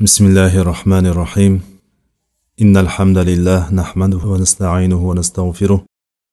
بسم 0.00 0.26
الله 0.26 0.58
الرحمن 0.58 1.06
الرحيم 1.06 1.62
إن 2.62 2.76
الحمد 2.76 3.18
لله 3.18 3.74
نحمده 3.74 4.22
ونستعينه 4.26 5.08
ونستغفره 5.08 5.84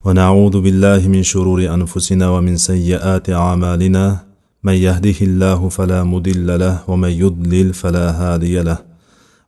ونعوذ 0.05 0.61
بالله 0.61 1.07
من 1.07 1.23
شرور 1.23 1.73
أنفسنا 1.73 2.29
ومن 2.29 2.57
سيئات 2.57 3.29
أعمالنا 3.29 4.23
من 4.63 4.73
يهده 4.73 5.15
الله 5.21 5.69
فلا 5.69 6.03
مضل 6.03 6.59
له 6.59 6.77
ومن 6.87 7.09
يضلل 7.09 7.73
فلا 7.73 8.07
هادي 8.11 8.61
له 8.61 8.77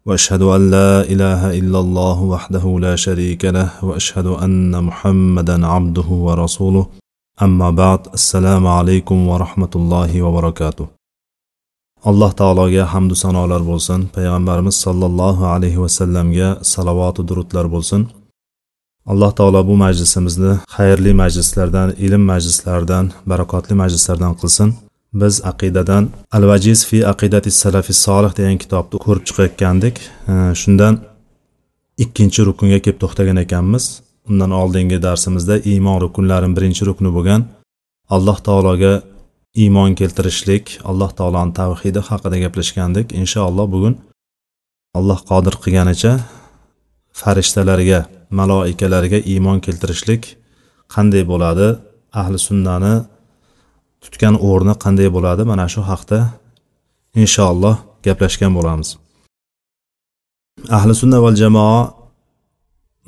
وأشهد 0.06 0.42
أن 0.42 0.72
لا 0.72 1.02
إله 1.02 1.60
إلا 1.60 1.80
الله 1.80 2.22
وحده 2.22 2.80
لا 2.80 2.96
شريك 2.96 3.46
له 3.46 3.70
وأشهد 3.86 4.28
أن 4.28 4.84
محمدا 4.84 5.68
عبده 5.68 6.10
ورسوله 6.26 6.86
أما 7.42 7.70
بعد 7.70 8.00
السلام 8.14 8.68
عليكم 8.68 9.28
ورحمة 9.28 9.74
الله 9.76 10.22
وبركاته 10.22 11.03
alloh 12.10 12.32
taologa 12.40 12.84
hamdu 12.94 13.16
sanolar 13.24 13.62
bo'lsin. 13.72 14.00
Payg'ambarimiz 14.16 14.76
sollallohu 14.86 15.44
alayhi 15.56 15.80
vasallamga 15.86 16.50
salovatu 16.74 17.28
durudlar 17.28 17.66
bo'lsin. 17.76 18.02
Alloh 19.12 19.32
taolo 19.38 19.68
bu 19.70 19.76
majlisimizni 19.86 20.54
xayrli 20.76 21.14
majlislardan 21.22 21.90
ilm 22.06 22.24
majlislaridan 22.32 23.06
barakotli 23.32 23.74
majlislardan 23.82 24.34
qilsin. 24.42 24.70
Biz 25.22 25.36
aqidadan 25.52 26.04
al 26.36 26.44
vajiz 26.52 26.80
fi 26.90 26.98
aqidati 27.14 27.52
salafi 27.62 27.94
solih 28.06 28.32
degan 28.38 28.58
kitobni 28.64 28.98
ko'rib 29.06 29.24
chiqayotgandik. 29.28 29.96
Shundan 30.62 30.94
ikkinchi 32.04 32.42
rukunga 32.48 32.80
kelib 32.84 33.00
to'xtagan 33.04 33.38
ekanmiz. 33.46 33.84
Undan 34.30 34.52
oldingi 34.62 34.98
darsimizda 35.08 35.56
iymon 35.72 35.98
rukunlarini 36.06 36.56
birinchi 36.58 36.84
rukni 36.90 37.10
bo'lgan. 37.16 37.42
Alloh 38.16 38.38
taologa 38.48 38.94
iymon 39.62 39.94
keltirishlik 40.00 40.80
alloh 40.90 41.12
taoloni 41.18 41.54
tavhidi 41.60 42.02
haqida 42.10 42.38
gaplashgandik. 42.44 43.08
Inshaalloh 43.22 43.68
bugun 43.74 43.94
alloh 44.98 45.20
qodir 45.30 45.56
qilganicha 45.64 46.14
farishtalarga 47.20 48.00
maloikalarga 48.40 49.20
iymon 49.34 49.58
keltirishlik 49.66 50.24
qanday 50.94 51.24
bo'ladi? 51.32 51.68
Ahli 52.22 52.38
sunnani 52.48 52.94
tutgan 54.04 54.36
o'rni 54.50 54.74
qanday 54.84 55.10
bo'ladi? 55.16 55.42
Mana 55.52 55.66
shu 55.74 55.82
haqda 55.92 56.20
inshaalloh 57.22 57.76
gaplashgan 58.06 58.52
bo'lamiz. 58.58 58.90
Ahli 60.78 60.94
sunna 61.02 61.18
val 61.26 61.36
jamoa 61.44 61.80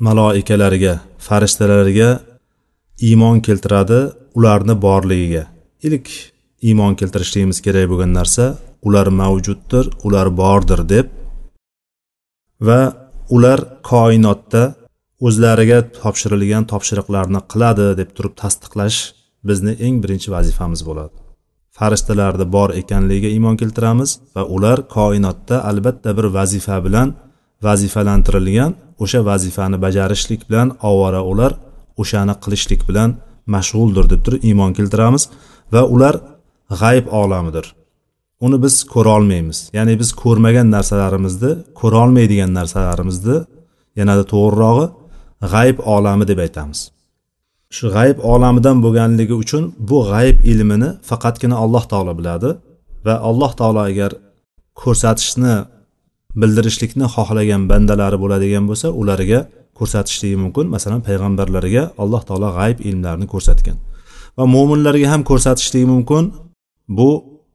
maloikalarga 0.06 0.94
farishtalarga 1.26 2.08
iymon 3.08 3.36
keltiradi 3.46 3.98
ularni 4.38 4.74
borligiga. 4.86 5.44
Ilk 5.86 6.06
iymon 6.62 6.94
keltirishligimiz 7.00 7.60
kerak 7.66 7.90
bo'lgan 7.90 8.12
narsa 8.18 8.44
ular 8.86 9.08
mavjuddir 9.20 9.84
ular 10.06 10.28
bordir 10.40 10.80
deb 10.94 11.06
va 12.66 12.80
ular 13.36 13.58
koinotda 13.90 14.62
o'zlariga 15.26 15.78
topshirilgan 16.00 16.64
topshiriqlarni 16.72 17.40
qiladi 17.52 17.86
deb 18.00 18.10
turib 18.16 18.34
tasdiqlash 18.42 18.98
bizni 19.48 19.72
eng 19.86 19.96
birinchi 20.02 20.28
vazifamiz 20.36 20.80
bo'ladi. 20.88 21.14
Farishtalarni 21.76 22.46
bor 22.56 22.70
ekanligiga 22.80 23.28
iymon 23.36 23.56
keltiramiz 23.60 24.10
va 24.34 24.42
ular 24.56 24.78
koinotda 24.96 25.56
albatta 25.70 26.10
bir 26.18 26.26
vazifa 26.38 26.78
bilan 26.86 27.08
vazifalantirilgan 27.66 28.72
o'sha 29.04 29.20
vazifani 29.30 29.78
bajarishlik 29.84 30.40
bilan 30.48 30.68
ovora 30.90 31.22
ular 31.32 31.52
o'shani 32.02 32.34
qilishlik 32.42 32.82
bilan 32.88 33.10
mashg'uldir 33.54 34.04
deb 34.12 34.20
turib 34.26 34.42
iymon 34.50 34.72
keltiramiz 34.78 35.22
va 35.74 35.82
ular 35.94 36.14
g'ayb 36.70 37.06
olamidir. 37.20 37.74
Uni 38.40 38.62
biz 38.62 38.84
ko'rolmaymiz. 38.94 39.70
Ya'ni 39.72 39.98
biz 40.00 40.12
ko'rmagan 40.22 40.70
narsalarimizni 40.76 41.50
ko'rolmaydigan 41.80 42.50
narsalarimizni 42.58 43.36
yanada 43.96 44.24
to'g'rirog'i 44.32 44.86
g'ayb 45.52 45.78
olami 45.94 46.24
deb 46.30 46.38
aytamiz. 46.44 46.80
Shu 47.76 47.86
g'ayb 47.96 48.18
olamidan 48.32 48.76
bo'lganligi 48.84 49.34
uchun 49.42 49.64
bu 49.88 49.98
g'ayb 50.12 50.36
ilmini 50.52 50.90
faqatgina 51.10 51.56
alloh 51.64 51.84
taolo 51.92 52.12
biladi 52.18 52.50
va 53.06 53.14
alloh 53.28 53.52
taolo 53.60 53.80
agar 53.90 54.10
ko'rsatishni 54.82 55.54
bildirishlikni 56.40 57.06
xohlagan 57.14 57.62
bandalari 57.70 58.16
bo'ladigan 58.22 58.64
bo'lsa 58.70 58.88
ularga 59.00 59.40
ko'rsatishligi 59.78 60.36
mumkin. 60.44 60.64
Masalan 60.74 61.00
payg'ambarlarga 61.08 61.82
alloh 62.02 62.22
taolo 62.28 62.48
g'ayb 62.58 62.78
ilmlarini 62.88 63.26
ko'rsatgan 63.34 63.76
va 64.38 64.44
mo'minlarga 64.54 65.06
ham 65.12 65.22
ko'rsatishligi 65.30 65.88
mumkin. 65.94 66.24
Bu 66.88 67.08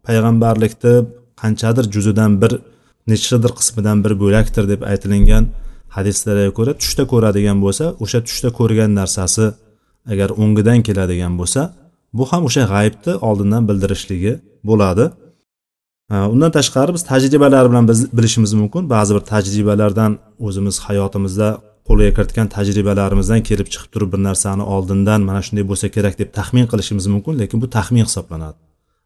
payg'ambarlikni 0.08 0.96
qanchadir 1.42 1.86
juzidan 1.96 2.42
bir 2.42 2.52
nechidir 3.08 3.52
qismidan 3.60 3.98
bir 4.04 4.14
bo'lakdir 4.24 4.64
deb 4.74 4.82
aytilingan 4.92 5.44
hadislarga 5.96 6.52
ko'ra 6.58 6.74
tushda 6.82 7.04
ko'radigan 7.12 7.58
bo'lsa 7.66 7.86
o'sha 8.04 8.20
tushda 8.28 8.50
ko'rgan 8.60 8.92
narsasi 9.00 9.46
agar 10.12 10.30
o'ngidan 10.42 10.80
keladigan 10.88 11.34
bo'lsa 11.40 11.62
bu 12.18 12.24
ham 12.32 12.42
o'sha 12.50 12.64
g'aybni 12.74 13.14
oldindan 13.28 13.64
bildirishligi 13.70 14.34
bo'ladi. 14.70 15.06
Undan 16.34 16.52
tashqari 16.58 16.92
biz 16.96 17.04
tajribalar 17.12 17.64
bilan 17.70 17.86
biz 17.92 18.00
bilishimiz 18.18 18.54
mumkin. 18.62 18.90
Ba'zi 18.94 19.12
bir 19.16 19.24
tajribalardan 19.32 20.12
o'zimiz 20.48 20.76
hayotimizda 20.88 21.50
qo'lga 21.88 22.10
kiritgan 22.18 22.48
tajribalarimizdan 22.56 23.42
kelib 23.50 23.68
chiqib 23.74 23.90
turib 23.94 24.10
bir 24.14 24.22
narsani 24.28 24.64
oldindan 24.74 25.20
mana 25.30 25.42
shunday 25.46 25.66
bo'lsa 25.72 25.88
kerak 25.96 26.16
deb 26.22 26.30
taxmin 26.38 26.66
qilishimiz 26.72 27.06
mumkin 27.14 27.34
lekin 27.42 27.58
bu 27.64 27.68
taxmin 27.78 28.04
hisoblanadi. 28.10 28.58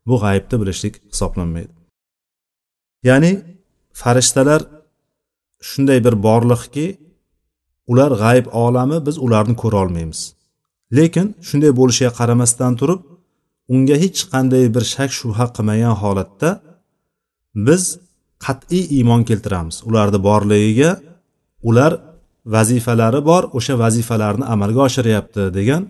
Bu 0.07 0.15
g'ayibni 0.23 0.55
bilishlik 0.61 0.95
hisoblanmaydi. 1.11 1.73
Ya'ni 3.09 3.31
farishtalar 4.01 4.61
shunday 5.69 5.99
bir 6.05 6.15
borliqki 6.27 6.85
ular 7.91 8.11
g'ayib 8.21 8.47
olami 8.65 8.97
biz 9.07 9.15
ularni 9.25 9.55
ko'ra 9.61 9.77
olmaymiz. 9.83 10.21
Lekin 10.97 11.27
shunday 11.47 11.71
bo'lishiga 11.79 12.11
qaramasdan 12.19 12.73
turib 12.79 13.01
unga 13.73 13.95
hech 14.03 14.19
qanday 14.31 14.63
bir 14.75 14.83
shak 14.93 15.11
shubha 15.19 15.45
qilmagan 15.55 15.95
holatda 16.01 16.49
biz 17.67 17.83
qat'iy 18.45 18.83
iymon 18.97 19.21
keltiramiz. 19.29 19.75
Ularni 19.89 20.19
borligiga 20.27 20.91
ular 21.69 21.91
vazifalari 22.55 23.21
bor 23.29 23.43
o'sha 23.57 23.73
vazifalarni 23.83 24.45
amalga 24.53 24.81
oshiryapti 24.89 25.43
degan 25.57 25.83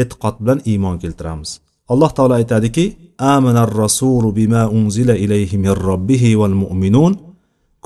e'tiqod 0.00 0.36
bilan 0.42 0.58
iymon 0.72 0.96
keltiramiz. 1.02 1.50
Alloh 1.92 2.10
taolo 2.16 2.34
aytadiki 2.40 2.84
amanar 3.18 3.70
rasulu 3.82 4.32
bima 4.38 4.62
unzila 4.78 5.14
ilayhi 5.24 5.56
min 5.64 5.74
robbihi 5.88 6.34
val 6.40 6.56
mu'minun 6.62 7.12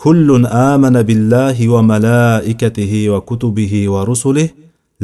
kullun 0.02 0.44
amana 0.72 1.00
billahi 1.08 1.68
va 1.72 1.80
malaikatihi 1.92 3.08
va 3.12 3.20
kutubihi 3.28 3.80
va 3.92 4.00
rusulih 4.10 4.48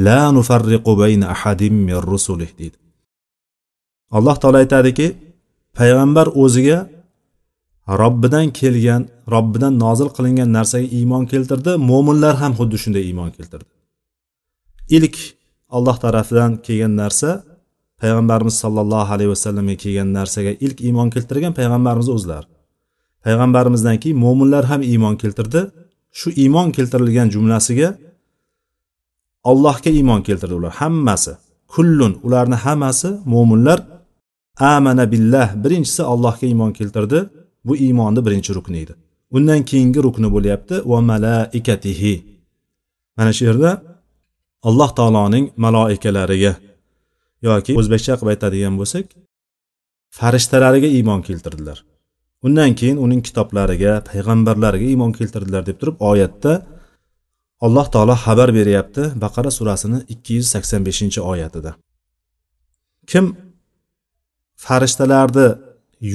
la 0.07 0.33
nufarriqu 0.37 0.93
bayna 1.03 1.27
ahadin 1.35 1.75
min 1.89 1.99
rusulih 2.11 2.51
deydi. 2.59 2.79
Alloh 4.17 4.37
taolo 4.41 4.59
aytadiki 4.65 5.07
payg'ambar 5.77 6.27
o'ziga 6.43 6.79
robbidan 8.01 8.47
kelgan 8.59 9.03
robbidan 9.35 9.73
nozil 9.85 10.09
qilingan 10.17 10.51
narsaga 10.57 10.89
iymon 10.99 11.25
keltirdi 11.33 11.73
mo'minlar 11.91 12.35
ham 12.43 12.53
xuddi 12.59 12.77
shunday 12.83 13.05
iymon 13.11 13.31
keltirdi. 13.37 13.71
Ilk 14.97 15.17
alloh 15.77 15.97
tarafidan 16.05 16.51
kelgan 16.67 16.95
narsa 17.03 17.31
payg'ambarimiz 18.03 18.57
sollallohu 18.63 19.11
alayhi 19.15 19.31
vasallamga 19.35 19.77
kelgan 19.83 20.09
narsaga 20.19 20.53
ilk 20.67 20.79
iymon 20.87 21.09
keltirgan 21.15 21.53
payg'ambarimiz 21.59 22.09
o'zlari 22.17 22.47
payg'ambarimizdan 23.27 23.97
keyin 24.03 24.19
mo'minlar 24.25 24.65
ham 24.71 24.81
iymon 24.93 25.15
keltirdi. 25.23 25.61
Shu 26.19 26.29
iymon 26.43 26.69
keltirilgan 26.77 27.29
jumlasiga 27.35 27.89
allohga 29.51 29.91
iymon 29.99 30.21
keltirdi 30.27 30.55
ular 30.61 30.73
hammasi 30.81 31.33
kullun 31.75 32.13
ularni 32.27 32.57
hammasi 32.65 33.09
mo'minlar 33.33 33.79
amana 34.73 35.05
billah 35.13 35.49
birinchisi 35.65 36.03
allohga 36.13 36.45
iymon 36.51 36.73
keltirdi. 36.79 37.19
Bu 37.67 37.73
iymonni 37.87 38.21
birinchi 38.27 38.51
rukni 38.57 38.79
edi. 38.85 38.95
Undan 39.37 39.61
keyingi 39.71 40.01
rukni 40.07 40.29
bo'lyapti 40.35 40.75
va 40.91 40.99
malaikatihi. 41.11 42.15
Mana 43.17 43.33
shu 43.37 43.43
yerda 43.49 43.71
alloh 44.69 44.91
taoloning 44.99 45.47
maloikalariga 45.65 46.53
yoki 47.43 47.77
o'zbekcha 47.81 48.15
qilib 48.19 48.33
aytadigan 48.35 48.75
bo'lsak 48.81 49.07
farishtalariga 50.19 50.89
iymon 50.99 51.21
keltirdilar. 51.29 51.79
Undan 52.47 52.75
keyin 52.79 52.99
uning 53.05 53.23
kitoblariga 53.27 53.93
payg'ambarlariga 54.09 54.87
iymon 54.93 55.13
keltirdilar 55.19 55.63
deb 55.69 55.77
turib 55.81 55.97
oyatda 56.11 56.53
alloh 57.67 57.87
taolo 57.95 58.15
xabar 58.25 58.51
beryapti 58.59 59.03
baqara 59.25 59.51
surasini 59.59 59.99
ikki 60.15 60.33
yuz 60.39 60.49
sakson 60.55 60.83
beshinchi 60.89 61.21
oyatida. 61.33 61.71
Kim 63.11 63.25
farishtalarni 64.65 65.49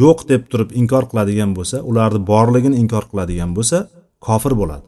yo'q 0.01 0.19
deb 0.31 0.41
turib 0.51 0.69
inkor 0.81 1.03
qiladigan 1.11 1.51
bo'lsa 1.57 1.77
ularni 1.89 2.21
borligini 2.31 2.75
inkor 2.83 3.03
qiladigan 3.11 3.51
bo'lsa 3.57 3.77
kofir 4.27 4.53
bo'ladi. 4.61 4.85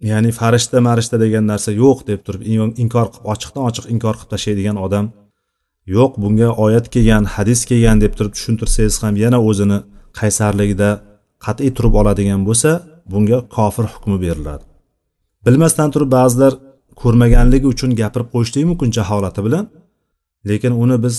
Ya'ni 0.00 0.30
farishta 0.32 0.80
marishta 0.80 1.16
degan 1.20 1.44
narsa 1.52 1.70
yo'q 1.72 1.98
deb 2.10 2.20
turib 2.26 2.42
inkor 2.82 3.06
qilib 3.12 3.26
ochiqdan 3.32 3.62
ochiq 3.68 3.84
inkor 3.94 4.14
qilib 4.18 4.30
tashlaydigan 4.34 4.76
odam 4.86 5.06
yo'q 5.96 6.12
bunga 6.22 6.48
oyat 6.64 6.86
kelgan 6.94 7.24
hadis 7.34 7.60
kelgan 7.70 8.00
deb 8.04 8.12
turib 8.18 8.32
tushuntirsangiz 8.36 8.96
ham 9.02 9.14
yana 9.24 9.38
o'zini 9.48 9.78
qaysarligida 10.18 10.90
qat'iy 11.44 11.70
turib 11.76 11.94
oladigan 12.00 12.40
bo'lsa 12.48 12.70
bunga 13.12 13.38
kofir 13.56 13.86
hukmi 13.94 14.16
beriladi. 14.24 14.64
Bilmasdan 15.46 15.88
turib 15.94 16.10
ba'zilar 16.18 16.52
ko'rmaganligi 17.02 17.66
uchun 17.74 17.90
gapirib 18.00 18.28
qo'yishligi 18.34 18.66
mumkin 18.70 18.90
jaholati 18.98 19.40
bilan 19.46 19.64
lekin 20.48 20.72
uni 20.82 20.96
biz 21.04 21.16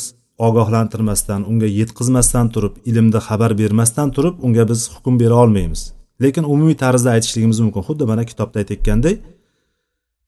ogohlantirmasdan 0.48 1.42
unga 1.52 1.70
yetkazmasdan 1.80 2.46
turib 2.54 2.74
ilmni 2.90 3.20
xabar 3.28 3.52
bermasdan 3.62 4.08
turib 4.16 4.36
unga 4.46 4.64
biz 4.72 4.82
hukm 4.94 5.14
bera 5.22 5.36
olmaymiz. 5.44 5.82
lekin 6.23 6.45
umumiy 6.53 6.77
tarzda 6.85 7.11
aytishligimiz 7.17 7.59
mumkin 7.65 7.83
xuddi 7.89 8.05
mana 8.11 8.23
kitobda 8.31 8.57
aytayotganday 8.63 9.15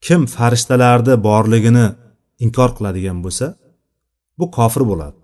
kim 0.05 0.21
farishtalarni 0.35 1.15
borligini 1.27 1.85
inkor 2.45 2.69
qiladigan 2.77 3.17
bo'lsa 3.25 3.45
bu 4.39 4.45
kofir 4.57 4.83
bo'ladi 4.91 5.17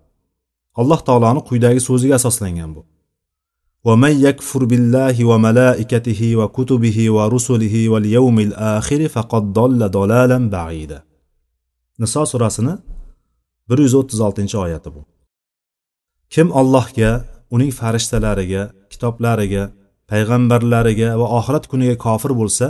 alloh 0.80 1.00
taoloni 1.08 1.40
quyidagi 1.48 1.80
so'ziga 1.88 2.14
asoslangan 2.20 2.72
bu 2.76 2.82
ومن 3.88 4.12
يكفر 4.26 4.64
بالله 4.64 5.24
وملائكته 5.30 6.36
وكتبه 6.36 6.98
ورسله 7.16 7.88
واليوم 7.92 8.36
الآخر 8.40 9.00
فقد 9.08 9.42
ضل 9.52 9.80
ضلالا 9.98 10.38
بعيدا 10.50 11.02
niso 11.98 12.26
surasini 12.26 12.74
bir 13.68 13.78
yuz 13.78 13.94
o'ttiz 13.94 14.20
oltinchi 14.26 14.56
oyati 14.58 14.90
bu 14.94 15.02
kim 16.34 16.48
allohga 16.60 17.10
uning 17.54 17.70
farishtalariga 17.80 18.62
kitoblariga 18.90 19.64
payg'ambarlariga 20.11 21.09
va 21.21 21.27
oxirat 21.39 21.65
kuniga 21.71 21.95
kofir 22.05 22.31
bo'lsa 22.41 22.67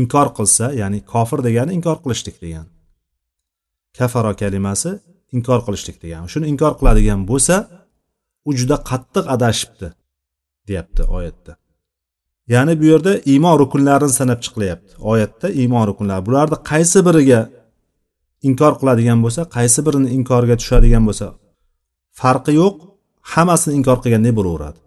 inkor 0.00 0.28
qilsa 0.36 0.66
ya'ni 0.80 0.98
kofir 1.12 1.38
degani 1.46 1.70
inkor 1.78 1.96
qilishlik 2.04 2.36
degani 2.44 2.70
kafaro 3.98 4.32
kalimasi 4.42 4.90
inkor 5.36 5.60
qilishlik 5.66 5.96
degani 6.04 6.26
shuni 6.32 6.46
inkor 6.52 6.72
qiladigan 6.80 7.20
bo'lsa 7.30 7.56
u 8.48 8.50
juda 8.58 8.76
qattiq 8.90 9.24
adashibdi 9.34 9.88
deyapti 10.68 11.02
oyatda. 11.16 11.52
Ya'ni 12.54 12.80
bu 12.80 12.84
yerda 12.92 13.12
iymon 13.32 13.56
rukunlarini 13.62 14.14
sanab 14.20 14.40
chiqilyapti. 14.44 14.92
Oyatda 15.12 15.46
iymon 15.60 15.84
rukunlari. 15.90 16.22
Bularni 16.26 16.56
qaysi 16.70 16.98
biriga 17.06 17.40
inkor 18.48 18.72
qiladigan 18.80 19.18
bo'lsa 19.24 19.42
qaysi 19.56 19.80
birini 19.86 20.08
inkorga 20.16 20.54
tushadigan 20.60 21.04
bo'lsa 21.08 21.26
farqi 22.20 22.52
yo'q 22.60 22.74
hammasini 23.32 23.72
inkor 23.78 23.98
qilgandek 24.02 24.34
bo'laveradi. 24.38 24.78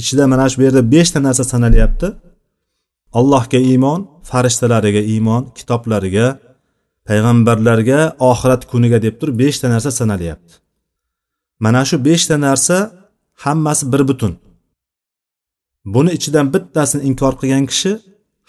Ichida 0.00 0.24
mana 0.32 0.44
shu 0.50 0.56
bu 0.58 0.62
yerda 0.66 0.82
beshta 0.94 1.18
narsa 1.26 1.44
sanalyapti. 1.52 2.08
Allohga 3.18 3.58
iymon 3.70 4.00
farishtalariga 4.30 5.02
iymon 5.12 5.42
kitoblariga 5.56 6.26
payg'ambarlarga 7.08 8.00
oxirat 8.30 8.62
kuniga 8.70 8.98
deb 9.04 9.14
turib 9.20 9.36
beshta 9.42 9.66
narsa 9.74 9.90
sanalyapti. 10.00 10.52
Mana 11.64 11.82
shu 11.88 11.96
beshta 12.08 12.36
narsa 12.46 12.76
hammasi 13.44 13.84
bir 13.92 14.02
butun. 14.08 14.32
Buni 15.94 16.10
ichidan 16.18 16.46
bittasini 16.54 17.02
inkor 17.10 17.32
qilgan 17.40 17.64
kishi 17.70 17.92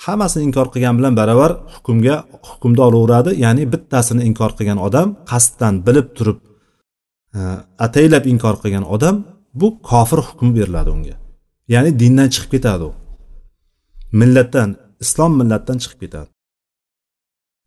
hammasini 0.06 0.44
inkor 0.48 0.68
qilgan 0.74 0.96
bilan 1.00 1.14
barobar 1.20 1.52
hukmga 1.76 2.16
hukmda 2.50 2.82
olaveradi. 2.90 3.32
Ya'ni 3.44 3.64
bittasini 3.74 4.22
inkor 4.30 4.52
qilgan 4.58 4.80
odam 4.88 5.08
qasddan 5.32 5.74
bilib 5.88 6.08
turib 6.18 6.40
e, 7.38 7.40
ataylab 7.86 8.24
inkor 8.34 8.56
qilgan 8.64 8.86
odam 8.96 9.16
bu 9.60 9.68
kofir 9.90 10.20
hukmi 10.28 10.52
beriladi 10.58 10.90
unga. 10.98 11.16
Ya'ni 11.74 11.92
dindan 12.02 12.30
chiqib 12.34 12.52
ketadi 12.56 12.84
u. 12.90 12.92
Millatdan 14.20 14.70
islom 15.04 15.32
millatdan 15.40 15.78
chiqib 15.84 16.00
ketadi. 16.04 16.30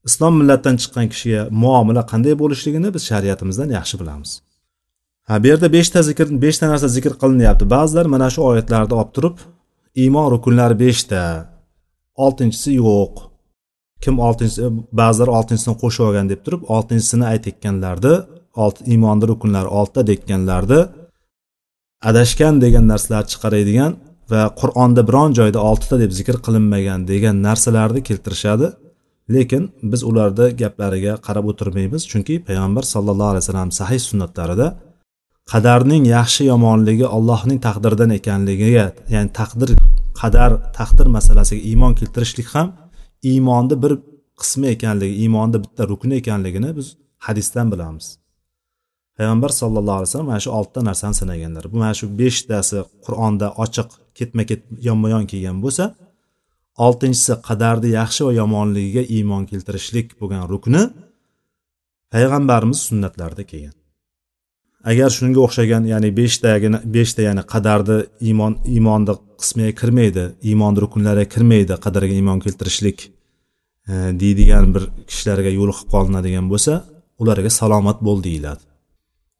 Islom 0.08 0.34
millatdan 0.40 0.76
chiqqan 0.82 1.06
kishiga 1.12 1.42
muomala 1.62 2.02
qanday 2.12 2.34
bo'lishligini 2.42 2.88
biz 2.94 3.02
shariatimizdan 3.10 3.70
yaxshi 3.78 3.96
bilamiz. 4.00 4.30
Ha 5.28 5.34
bu 5.42 5.46
yerda 5.50 5.68
beshta 5.76 5.98
zikr 6.08 6.26
beshta 6.44 6.64
narsa 6.72 6.88
zikr 6.96 7.12
qilinyapti. 7.22 7.64
Ba'zilar 7.74 8.06
mana 8.14 8.28
shu 8.34 8.40
oyatlarni 8.50 8.94
olib 9.00 9.12
turib 9.16 9.36
iymon 10.02 10.26
rukunlari 10.34 10.76
beshta 10.84 11.20
oltinchisi 12.24 12.70
yo'q. 12.82 13.14
Kim 14.02 14.14
oltinchisi 14.26 14.62
ba'zilar 15.00 15.28
oltinchisini 15.38 15.74
qo'shib 15.82 16.02
olgan 16.08 16.26
deb 16.32 16.40
turib 16.46 16.62
oltinchisini 16.74 17.24
aytayotganlarni 17.32 18.14
olti 18.64 18.80
iymonni 18.92 19.26
rukunlari 19.32 19.68
oltita 19.78 20.02
deyotganlarni 20.08 20.80
adashgan 22.08 22.54
degan 22.64 22.84
narsalarni 22.92 23.30
chiqaradigan 23.32 23.92
va 24.32 24.42
qur'onda 24.60 25.02
biron 25.08 25.30
joyda 25.38 25.60
oltita 25.70 25.96
deb 26.02 26.12
zikr 26.18 26.36
qilinmagan 26.46 27.00
degan 27.12 27.36
narsalarni 27.46 28.00
keltirishadi. 28.08 28.68
Lekin 29.34 29.62
biz 29.92 30.00
ularni 30.10 30.46
gaplariga 30.62 31.12
qarab 31.26 31.44
o'tirmaymiz 31.50 32.02
chunki 32.12 32.34
payg'ambar 32.48 32.84
sallallohu 32.94 33.30
alayhi 33.32 33.44
vasallam 33.44 33.70
sahih 33.80 34.00
sunnatlarida 34.08 34.66
qadarning 35.52 36.04
yaxshi 36.16 36.42
yomonligi 36.52 37.06
allohning 37.16 37.58
taqdiridan 37.66 38.10
ekanligiga 38.18 38.86
ya'ni 39.14 39.30
taqdir 39.40 39.70
qadar 40.20 40.50
taqdir 40.78 41.06
masalasiga 41.16 41.62
iymon 41.70 41.92
keltirishlik 42.00 42.48
ham 42.54 42.68
iymonni 43.30 43.76
bir 43.82 43.92
qismi 44.40 44.66
ekanligi 44.74 45.14
iymonni 45.24 45.58
bitta 45.64 45.82
rukni 45.92 46.14
ekanligini 46.22 46.70
biz 46.78 46.86
hadisdan 47.26 47.66
bilamiz. 47.72 48.06
Payg'ambar 49.18 49.50
sallallohu 49.60 49.98
alayhi 49.98 50.10
vasallam 50.10 50.30
mana 50.32 50.40
shu 50.44 50.50
oltita 50.58 50.80
narsani 50.88 51.14
sanaganlar 51.20 51.64
bu 51.72 51.76
mana 51.82 51.94
shu 52.00 52.06
beshtasi 52.20 52.78
qur'onda 53.04 53.46
ochiq 53.64 53.88
ketma 54.18 54.42
ket 54.50 54.62
yonma 54.88 55.08
yon 55.14 55.24
kelgan 55.32 55.58
bo'lsa 55.64 55.84
oltinchisi 56.86 57.34
qadarni 57.48 57.88
yaxshi 57.98 58.22
va 58.26 58.32
yomonligiga 58.40 59.02
iymon 59.16 59.42
keltirishlik 59.50 60.06
bo'lgan 60.20 60.44
rukni 60.52 60.82
payg'ambarimiz 62.14 62.78
sunnatlarida 62.88 63.44
kelgan. 63.50 63.74
Agar 64.90 65.10
shunga 65.16 65.40
o'xshagan 65.46 65.82
ya'ni 65.92 66.10
beshtagina 66.20 66.78
beshta 66.96 67.22
ya'ni 67.28 67.42
qadarni 67.52 67.98
iymon 68.28 68.52
iymonni 68.74 69.14
qismiga 69.40 69.72
kirmaydi 69.80 70.24
iymonni 70.50 70.78
rukunlariga 70.84 71.26
kirmaydi 71.34 71.74
qadarga 71.84 72.14
iymon 72.20 72.38
keltirishlik 72.44 72.98
e, 73.90 73.92
deydigan 74.22 74.66
bir 74.74 74.84
kishilarga 75.08 75.50
yo'liqib 75.58 75.88
qolinadigan 75.94 76.46
bo'lsa 76.52 76.72
ularga 77.22 77.50
salomat 77.60 77.98
bo'l 78.06 78.18
deyiladi. 78.28 78.64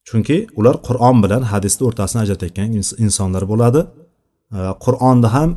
Chunki 0.08 0.36
ular 0.58 0.76
qur'on 0.86 1.16
bilan 1.24 1.42
hadisni 1.52 1.82
o'rtasini 1.88 2.20
ajratayotgan 2.24 2.68
insonlar 3.04 3.44
bo'ladi. 3.52 3.80
E, 4.56 4.58
qur'onni 4.84 5.28
ham 5.36 5.50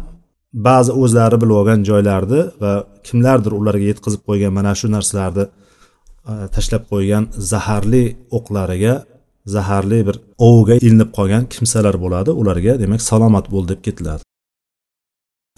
ba'zi 0.68 0.92
o'zlari 1.04 1.38
bilib 1.42 1.56
olgan 1.62 1.80
joylarni 1.90 2.42
va 2.64 2.72
kimlardir 3.08 3.54
ularga 3.60 3.86
yetkazib 3.92 4.22
qo'ygan 4.30 4.52
mana 4.60 4.72
shu 4.80 4.88
narsalarni 4.96 5.46
e, 6.32 6.34
tashlab 6.56 6.84
qo'ygan 6.92 7.24
zaharli 7.52 8.04
o'qlariga 8.38 8.96
zaharli 9.56 10.00
bir 10.08 10.16
ovga 10.50 10.76
ilinib 10.86 11.10
qolgan 11.18 11.44
kimsalar 11.54 11.96
bo'ladi. 12.04 12.32
Ularga 12.42 12.74
demak 12.84 13.02
salomat 13.10 13.46
bo'l 13.54 13.66
deb 13.72 13.80
ketiladi. 13.88 14.24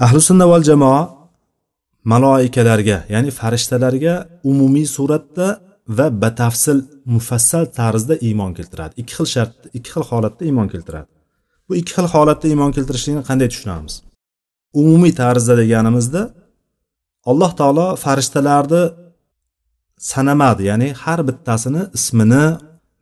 Ahli 0.05 0.19
sunna 0.29 0.45
val 0.51 0.63
jamoa 0.69 1.01
maloikalarga 2.11 2.97
ya'ni 3.13 3.31
farishtalarga 3.39 4.13
umumiy 4.51 4.87
suratda 4.95 5.47
va 5.97 6.07
batafsil 6.23 6.79
mufassal 7.13 7.65
tarzda 7.79 8.15
iymon 8.27 8.51
keltiradi. 8.57 8.93
Ikki 9.01 9.13
xil 9.17 9.27
shart 9.33 9.55
ikki 9.77 9.89
xil 9.95 10.03
holatda 10.09 10.43
iymon 10.49 10.67
keltiradi. 10.73 11.09
Bu 11.67 11.73
ikki 11.81 11.93
xil 11.97 12.07
holatda 12.13 12.45
iymon 12.51 12.71
keltirishlikni 12.75 13.23
qanday 13.29 13.49
tushunamiz? 13.53 13.93
Umumiy 14.81 15.13
tarzda 15.21 15.53
deganimizda 15.61 16.21
alloh 17.31 17.51
taolo 17.59 17.87
farishtalarni 18.03 18.83
sanamadi. 20.11 20.61
Ya'ni 20.69 20.89
har 21.03 21.19
bittasini 21.29 21.81
ismini 21.97 22.45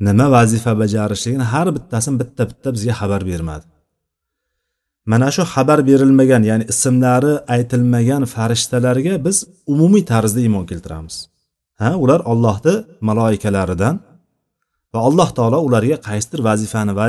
nima 0.08 0.28
vazifa 0.36 0.72
bajarishligini 0.82 1.46
har 1.54 1.68
bittasini 1.78 2.16
bitta 2.22 2.44
bitta 2.50 2.70
bizga 2.76 2.94
xabar 3.00 3.22
bermadi. 3.32 3.66
Mana 5.12 5.30
shu 5.36 5.44
xabar 5.54 5.80
berilmagan 5.90 6.44
ya'ni 6.50 6.66
ismlari 6.74 7.34
aytilmagan 7.56 8.24
farishtalarga 8.36 9.14
biz 9.26 9.38
umumiy 9.74 10.04
tarzda 10.12 10.40
iymon 10.46 10.66
keltiramiz. 10.72 11.16
Ha 11.82 11.90
ular 12.04 12.22
ollohni 12.32 12.76
maloikalaridan 13.08 13.96
va 14.94 15.00
alloh 15.08 15.30
taolo 15.38 15.58
ularga 15.68 15.98
qaysidir 16.08 16.40
vazifani 16.50 16.94
va 17.00 17.08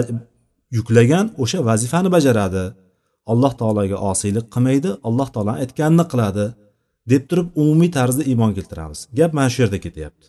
yuklagan 0.77 1.27
o'sha 1.43 1.59
vazifani 1.71 2.09
bajaradi. 2.17 2.65
Alloh 3.33 3.53
taologa 3.61 3.97
osiylik 4.11 4.47
qilmaydi 4.55 4.91
alloh 5.09 5.29
taolo 5.35 5.53
aytganini 5.63 6.05
qiladi 6.13 6.47
deb 7.13 7.23
turib 7.31 7.49
umumiy 7.63 7.91
tarzda 7.99 8.23
iymon 8.31 8.53
keltiramiz. 8.57 9.01
Gap 9.19 9.31
mana 9.37 9.49
shu 9.53 9.59
yerda 9.63 9.79
ketyapti. 9.87 10.27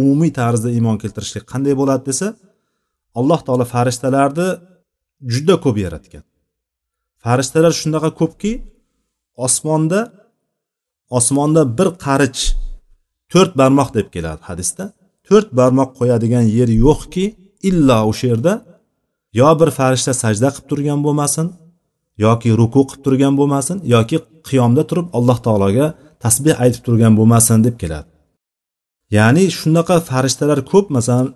Umumiy 0.00 0.32
tarzda 0.40 0.68
iymon 0.76 0.96
keltirishlik 1.02 1.44
qanday 1.52 1.74
bo'ladi 1.80 2.02
desa 2.10 2.26
alloh 3.18 3.40
taolo 3.46 3.64
farishtalarni 3.74 4.48
juda 5.34 5.56
ko'p 5.64 5.76
yaratgan. 5.84 6.24
Farishtalar 7.24 7.72
shunaqa 7.80 8.10
ko'pki 8.20 8.52
osmonda 9.46 10.00
osmonda 11.18 11.62
bir 11.78 11.88
qarich 12.06 12.40
to'rt 13.32 13.52
barmoq 13.60 13.90
deb 13.96 14.08
keladi 14.14 14.42
hadisda. 14.48 14.84
To'rt 15.28 15.48
barmoq 15.58 15.90
qo'yadigan 15.98 16.44
yer 16.58 16.70
yo'qki 16.84 17.24
illo 17.68 17.98
o'sha 18.10 18.26
yerda 18.32 18.52
yo 19.40 19.48
bir 19.60 19.70
farishta 19.78 20.12
sajda 20.22 20.48
qilib 20.54 20.66
turgan 20.70 21.00
bo'lmasin 21.06 21.46
yoki 22.24 22.48
ruku 22.60 22.80
qilib 22.88 23.02
turgan 23.06 23.34
bo'lmasin 23.40 23.76
yoki 23.94 24.16
qiyomda 24.48 24.82
turib 24.90 25.06
alloh 25.18 25.38
taologa 25.46 25.86
tasbeh 26.24 26.56
aytib 26.64 26.82
turgan 26.86 27.12
bo'lmasin 27.18 27.58
deb 27.66 27.76
keladi. 27.82 28.08
Ya'ni 29.16 29.44
shunaqa 29.58 29.96
farishtalar 30.10 30.58
ko'p 30.72 30.86
masalan 30.96 31.28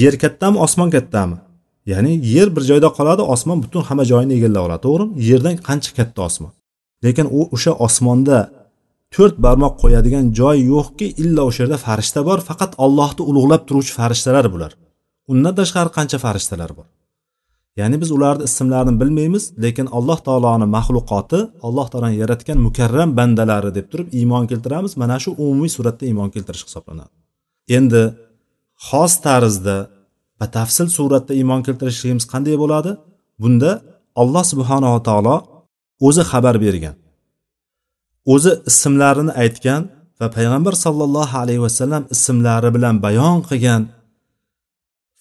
yer 0.00 0.14
kattami 0.22 0.56
osmon 0.66 0.88
kattami? 0.96 1.36
Ya'ni 1.92 2.12
yer 2.34 2.48
bir 2.56 2.62
joyda 2.70 2.88
qoladi 2.98 3.22
osmon 3.34 3.58
butun 3.64 3.82
hamma 3.88 4.04
joyini 4.10 4.32
egallab 4.38 4.62
oladi 4.66 4.82
to'g'rimi? 4.86 5.12
Yerdan 5.28 5.56
qancha 5.68 5.90
katta 5.98 6.20
osmon? 6.28 6.52
Lekin 7.04 7.26
u 7.38 7.40
o'sha 7.54 7.72
osmonda 7.86 8.38
to'rt 9.14 9.36
barmoq 9.44 9.74
qo'yadigan 9.82 10.24
joy 10.38 10.58
yo'qki 10.72 11.06
illa 11.22 11.42
o'sha 11.48 11.60
yerda 11.64 11.78
farishta 11.86 12.20
bor 12.28 12.38
faqat 12.48 12.72
allohni 12.84 13.22
ulug'lab 13.30 13.62
turuvchi 13.68 13.92
farishtalar 14.00 14.46
bular. 14.54 14.72
Undan 15.32 15.54
tashqari 15.60 15.90
qancha 15.96 16.18
farishtalar 16.24 16.70
bor? 16.78 16.86
Ya'ni 17.80 17.96
biz 18.02 18.10
ularni 18.16 18.44
ismlarini 18.48 18.94
bilmaymiz 19.00 19.44
lekin 19.64 19.86
alloh 19.98 20.18
taoloni 20.26 20.66
maxluqoti 20.76 21.40
alloh 21.66 21.86
taoloni 21.92 22.16
yaratgan 22.22 22.58
mukarram 22.66 23.10
bandalari 23.18 23.70
deb 23.78 23.86
turib 23.92 24.08
iymon 24.18 24.44
keltiramiz. 24.50 24.92
Mana 25.02 25.16
shu 25.22 25.30
umumiy 25.44 25.70
suratda 25.76 26.04
iymon 26.10 26.28
keltirish 26.34 26.64
hisoblanadi. 26.68 27.12
Endi 27.76 28.02
xos 28.88 29.12
tarzda 29.26 29.76
batafsil 30.40 30.88
suratda 30.96 31.32
iymon 31.40 31.60
keltirishligimiz 31.66 32.24
qanday 32.32 32.56
bo'ladi? 32.62 32.90
Bunda 33.42 33.70
alloh 34.22 34.44
subhanava 34.52 35.00
taolo 35.08 35.36
o'zi 36.06 36.22
xabar 36.30 36.56
bergan. 36.66 36.94
O'zi 38.32 38.52
ismlarini 38.70 39.32
aytgan 39.42 39.82
va 40.20 40.26
payg'ambar 40.36 40.74
sollallohu 40.84 41.36
alayhi 41.42 41.62
vasallam 41.66 42.02
ismlari 42.14 42.70
bilan 42.76 42.96
bayon 43.06 43.38
qilgan 43.48 43.82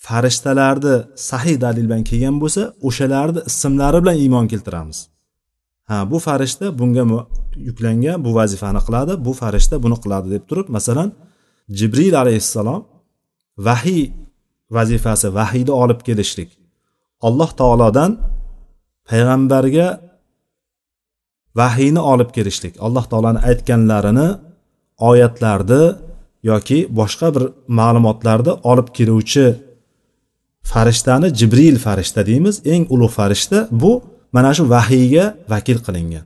farishtalarni 0.05 0.95
sahiy 1.29 1.57
dalil 1.65 1.85
bilan 1.89 2.03
kelgan 2.09 2.35
bo'lsa 2.43 2.61
o'shalarni 2.87 3.41
ismlari 3.49 3.99
bilan 4.03 4.17
iymon 4.23 4.45
keltiramiz. 4.51 4.99
Ha 5.89 5.97
bu 6.11 6.17
farishta 6.27 6.65
bunga 6.79 7.03
yuklangan 7.67 8.17
bu 8.25 8.29
vazifani 8.39 8.81
qiladi 8.87 9.13
bu 9.25 9.31
farishta 9.41 9.75
buni 9.83 9.97
qiladi 10.03 10.27
deb 10.35 10.43
turib 10.49 10.67
masalan 10.75 11.09
jibril 11.79 12.13
alayhissalom 12.23 12.81
vahiy 13.67 14.03
vazifasi 14.75 15.27
vahiyni 15.37 15.73
olib 15.83 15.99
kelishlik. 16.07 16.49
Alloh 17.27 17.49
taolodan 17.59 18.11
payg'ambarga 19.09 19.87
vahiyni 21.59 22.01
olib 22.13 22.29
kelishlik. 22.35 22.73
Alloh 22.85 23.05
taoloni 23.11 23.39
aytganlarini 23.49 24.27
oyatlarni 25.09 25.83
yoki 26.49 26.77
boshqa 26.99 27.27
bir 27.35 27.43
ma'lumotlarni 27.79 28.53
olib 28.71 28.87
keluvchi 28.97 29.45
farishtani 30.71 31.27
jibril 31.39 31.77
farishta 31.85 32.21
deymiz. 32.29 32.55
Eng 32.73 32.83
ulug' 32.93 33.13
farishta 33.19 33.57
bu 33.71 33.91
mana 34.35 34.51
shu 34.57 34.63
vahiyga 34.75 35.25
vakil 35.53 35.79
qilingan. 35.85 36.25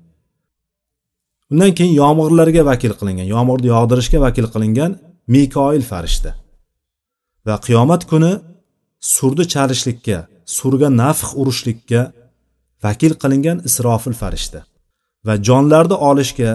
Undan 1.51 1.71
keyin 1.77 1.93
yomg'irlarga 2.01 2.61
vakil 2.71 2.93
qilingan 2.99 3.27
yomg'irni 3.35 3.67
yog'dirishga 3.75 4.17
vakil 4.25 4.47
qilingan 4.53 4.91
mikoil 5.33 5.83
farishta. 5.91 6.31
Va 7.47 7.55
qiyomat 7.65 8.01
kuni 8.11 8.31
surni 9.15 9.45
chalishlikka 9.53 10.17
surga 10.57 10.89
nafx 11.01 11.29
urishlikka 11.41 12.01
vakil 12.85 13.13
qilingan 13.21 13.57
isrofil 13.67 14.15
farishta. 14.21 14.59
Va 15.25 15.33
jonlarni 15.47 15.97
olishga 16.09 16.51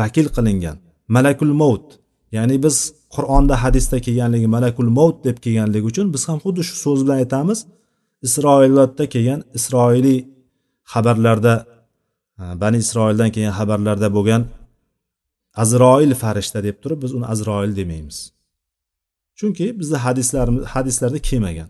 vakil 0.00 0.28
qilingan. 0.36 0.76
Malakul 1.16 1.54
mavt 1.62 1.88
ya'ni 2.36 2.56
biz 2.64 2.76
qur'onda 3.14 3.54
hadisda 3.64 3.96
kelganligi 4.06 4.48
malakul 4.56 4.90
mavt 4.98 5.18
deb 5.26 5.36
kelganligi 5.44 5.86
uchun 5.92 6.06
biz 6.14 6.22
ham 6.28 6.38
xuddi 6.44 6.60
shu 6.68 6.74
so'z 6.84 7.00
bilan 7.04 7.16
aytamiz. 7.22 7.58
Isroilotda 8.26 9.04
kelgan 9.14 9.40
isroiliy 9.58 10.18
xabarlarda 10.92 11.54
bani 12.62 12.76
isroildan 12.84 13.30
kelgan 13.34 13.54
xabarlarda 13.60 14.08
bo'lgan 14.16 14.42
azroil 15.62 16.12
farishta 16.22 16.58
deb 16.68 16.76
turib 16.82 16.98
biz 17.04 17.12
uni 17.18 17.26
azroil 17.32 17.72
demaymiz. 17.80 18.18
Chunki 19.38 19.66
bizni 19.80 19.98
hadislarimiz 20.06 20.64
hadislarda 20.74 21.18
kelmagan 21.28 21.68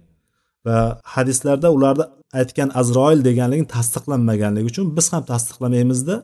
va 0.66 0.76
hadislarda 1.14 1.68
ularni 1.76 2.04
aytgan 2.40 2.70
azroil 2.80 3.20
deganligi 3.28 3.64
tasdiqlanmaganligi 3.76 4.66
uchun 4.72 4.86
biz 4.96 5.06
ham 5.12 5.22
tasdiqlamaymizda. 5.32 6.16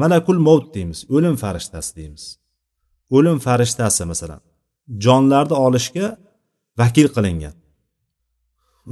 Malakul 0.00 0.38
mavt 0.46 0.66
deymiz 0.74 1.00
o'lim 1.14 1.36
farishtasi 1.42 1.90
deymiz. 1.98 2.24
O'lim 3.16 3.38
farishtasi 3.46 4.02
masalan 4.10 4.40
jonlarni 5.04 5.56
olishga 5.66 6.06
vakil 6.80 7.08
qilingan. 7.14 7.54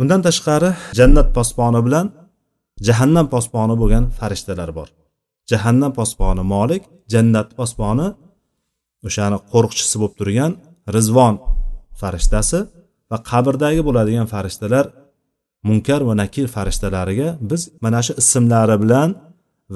Undan 0.01 0.21
tashqari 0.27 0.71
jannat 0.99 1.29
posboni 1.37 1.81
bilan 1.87 2.07
jahannam 2.87 3.27
posboni 3.35 3.75
bo'lgan 3.81 4.05
farishtalar 4.19 4.71
bor. 4.79 4.89
Jahannam 5.51 5.93
posboni 5.99 6.43
molik 6.55 6.83
jannat 7.13 7.49
posboni 7.59 8.09
o'shani 9.07 9.39
qo'riqchisi 9.53 9.97
bo'lib 10.01 10.15
turgan 10.21 10.53
rizvon 10.97 11.35
farishtasi 12.01 12.59
va 13.11 13.19
qabrdagi 13.31 13.81
bo'ladigan 13.89 14.27
farishtalar 14.35 14.85
munkar 15.69 16.01
va 16.09 16.15
nakir 16.23 16.47
farishtalariga 16.57 17.29
biz 17.51 17.63
mana 17.85 18.01
shu 18.07 18.13
ismlari 18.23 18.77
bilan 18.83 19.11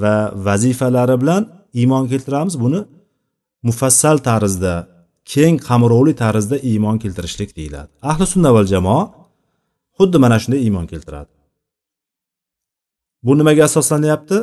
va 0.01 0.15
vazifalari 0.47 1.15
bilan 1.21 1.43
iymon 1.79 2.03
keltiramiz. 2.11 2.55
Buni 2.63 2.81
mufassal 3.67 4.17
tarzda 4.27 4.73
keng 5.33 5.55
qamrovli 5.67 6.13
tarzda 6.23 6.57
iymon 6.71 6.97
keltirishlik 7.03 7.49
deyiladi. 7.57 7.91
Ahli 8.09 8.25
sunna 8.33 8.49
val 8.55 8.67
jamoa 8.73 9.03
xuddi 9.97 10.17
mana 10.23 10.37
shunday 10.41 10.59
iymon 10.67 10.85
keltiradi. 10.91 11.31
Bu 13.25 13.31
nimaga 13.39 13.63
asoslanyapti? 13.69 14.37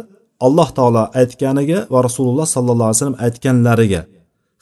Alloh 0.46 0.68
taolo 0.78 1.02
aytganiga 1.20 1.78
va 1.92 1.98
rasululloh 2.06 2.46
sollallohu 2.54 2.88
alayhi 2.88 2.98
vasallam 3.00 3.20
aytganlariga 3.26 4.02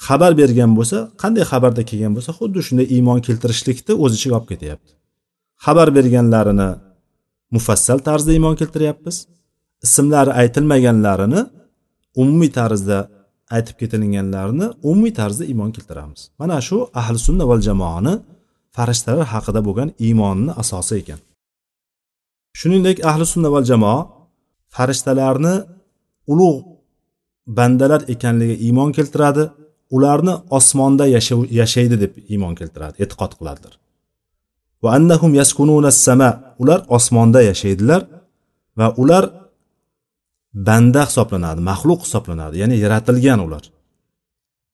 xabar 0.07 0.33
bergan 0.41 0.71
bo'lsa 0.79 0.99
qanday 1.23 1.45
xabarda 1.53 1.83
kelgan 1.91 2.13
bo'lsa 2.17 2.31
xuddi 2.39 2.61
shunday 2.67 2.87
iymon 2.97 3.19
keltirishlikni 3.27 3.93
o'z 4.05 4.13
ichiga 4.19 4.35
olib 4.39 4.49
ketyapti. 4.53 4.93
Xabar 5.65 5.89
berganlarini 5.97 6.71
mufassal 7.55 7.99
tarzda 8.09 8.31
iymon 8.37 8.55
keltiryapmiz. 8.61 9.17
Ismlari 9.87 10.33
aytilmaganlarini 10.41 11.41
umumiy 12.21 12.51
tarzda 12.59 12.99
aytib 13.57 13.77
ketilganlarini 13.81 14.67
umumiy 14.89 15.13
tarzda 15.21 15.45
iymon 15.51 15.71
keltiramiz. 15.77 16.21
Mana 16.41 16.57
shu 16.69 16.77
ahli 17.01 17.19
sunna 17.27 17.45
val 17.51 17.63
jamoani 17.69 18.15
farishtalar 18.77 19.27
haqida 19.35 19.61
bo'lgan 19.67 19.89
iymonini 20.07 20.53
asosi 20.63 20.95
ekan. 21.01 21.21
Shuningdek 22.59 22.99
ahli 23.11 23.25
sunna 23.33 23.49
val 23.55 23.65
jamoa 23.71 23.99
farishtalarni 24.77 25.55
ulug' 26.33 26.61
bandalar 27.59 28.03
ekanligiga 28.15 28.57
iymon 28.67 28.91
keltiradi 28.97 29.45
ularni 29.97 30.35
osmonda 30.59 31.05
yashaydi 31.61 31.97
deb 32.05 32.13
iymon 32.33 32.55
keltiradi 32.61 32.95
e'tiqod 33.03 33.33
qiladilar. 33.39 33.75
Va 34.83 34.91
annahum 34.99 35.33
yaskununa 35.41 35.91
sama 36.07 36.31
ular 36.63 36.81
osmonda 36.97 37.41
yashaydilar 37.51 38.03
va 38.79 38.87
ular 39.03 39.25
banda 40.55 41.03
hisoblanadi 41.09 41.61
maxluq 41.71 42.01
hisoblanadi 42.07 42.55
ya'ni 42.63 42.77
yaratilgan 42.85 43.41
ular. 43.47 43.65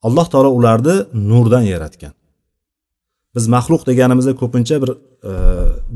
Alloh 0.06 0.26
taolo 0.32 0.50
ularni 0.58 0.96
nurdan 1.30 1.64
yaratgan. 1.74 2.12
Biz 3.34 3.44
maxluq 3.54 3.82
deganimizda 3.90 4.32
ko'pincha 4.42 4.76
bir 4.82 4.90
e, 5.30 5.32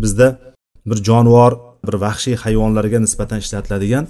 bizda 0.03 0.29
bir 0.91 0.99
jonivor 1.09 1.53
bir 1.87 1.95
vahshiy 2.05 2.37
hayvonlarga 2.45 2.99
nisbatan 3.07 3.39
ishlatiladigan 3.45 4.07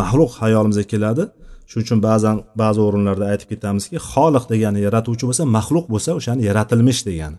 maxluq 0.00 0.32
hayolimizga 0.42 0.86
keladi. 0.92 1.24
Shuning 1.70 1.86
uchun 1.86 2.00
ba'zan 2.08 2.36
ba'zi 2.62 2.80
o'rinlarda 2.86 3.24
aytib 3.32 3.48
ketamizki 3.52 3.96
xoliq 4.10 4.44
degani 4.52 4.78
yaratuvchi 4.86 5.24
bo'lsa 5.28 5.44
maxluq 5.56 5.86
bo'lsa 5.92 6.10
o'shani 6.18 6.42
yaratilmish 6.48 7.00
degani. 7.08 7.38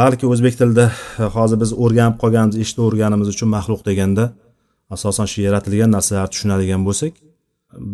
Balki 0.00 0.24
o'zbek 0.32 0.54
tilida 0.60 0.86
e, 1.22 1.24
hozir 1.36 1.58
biz 1.62 1.70
o'rganib 1.84 2.16
qolganimiz 2.22 2.56
eshitib 2.62 2.82
o'rganimiz 2.88 3.28
uchun 3.34 3.48
maxluq 3.56 3.82
deganda 3.90 4.24
asosan 4.94 5.26
shu 5.32 5.38
yaratilgan 5.46 5.90
narsalarni 5.96 6.32
tushunadigan 6.34 6.82
bo'lsak 6.88 7.12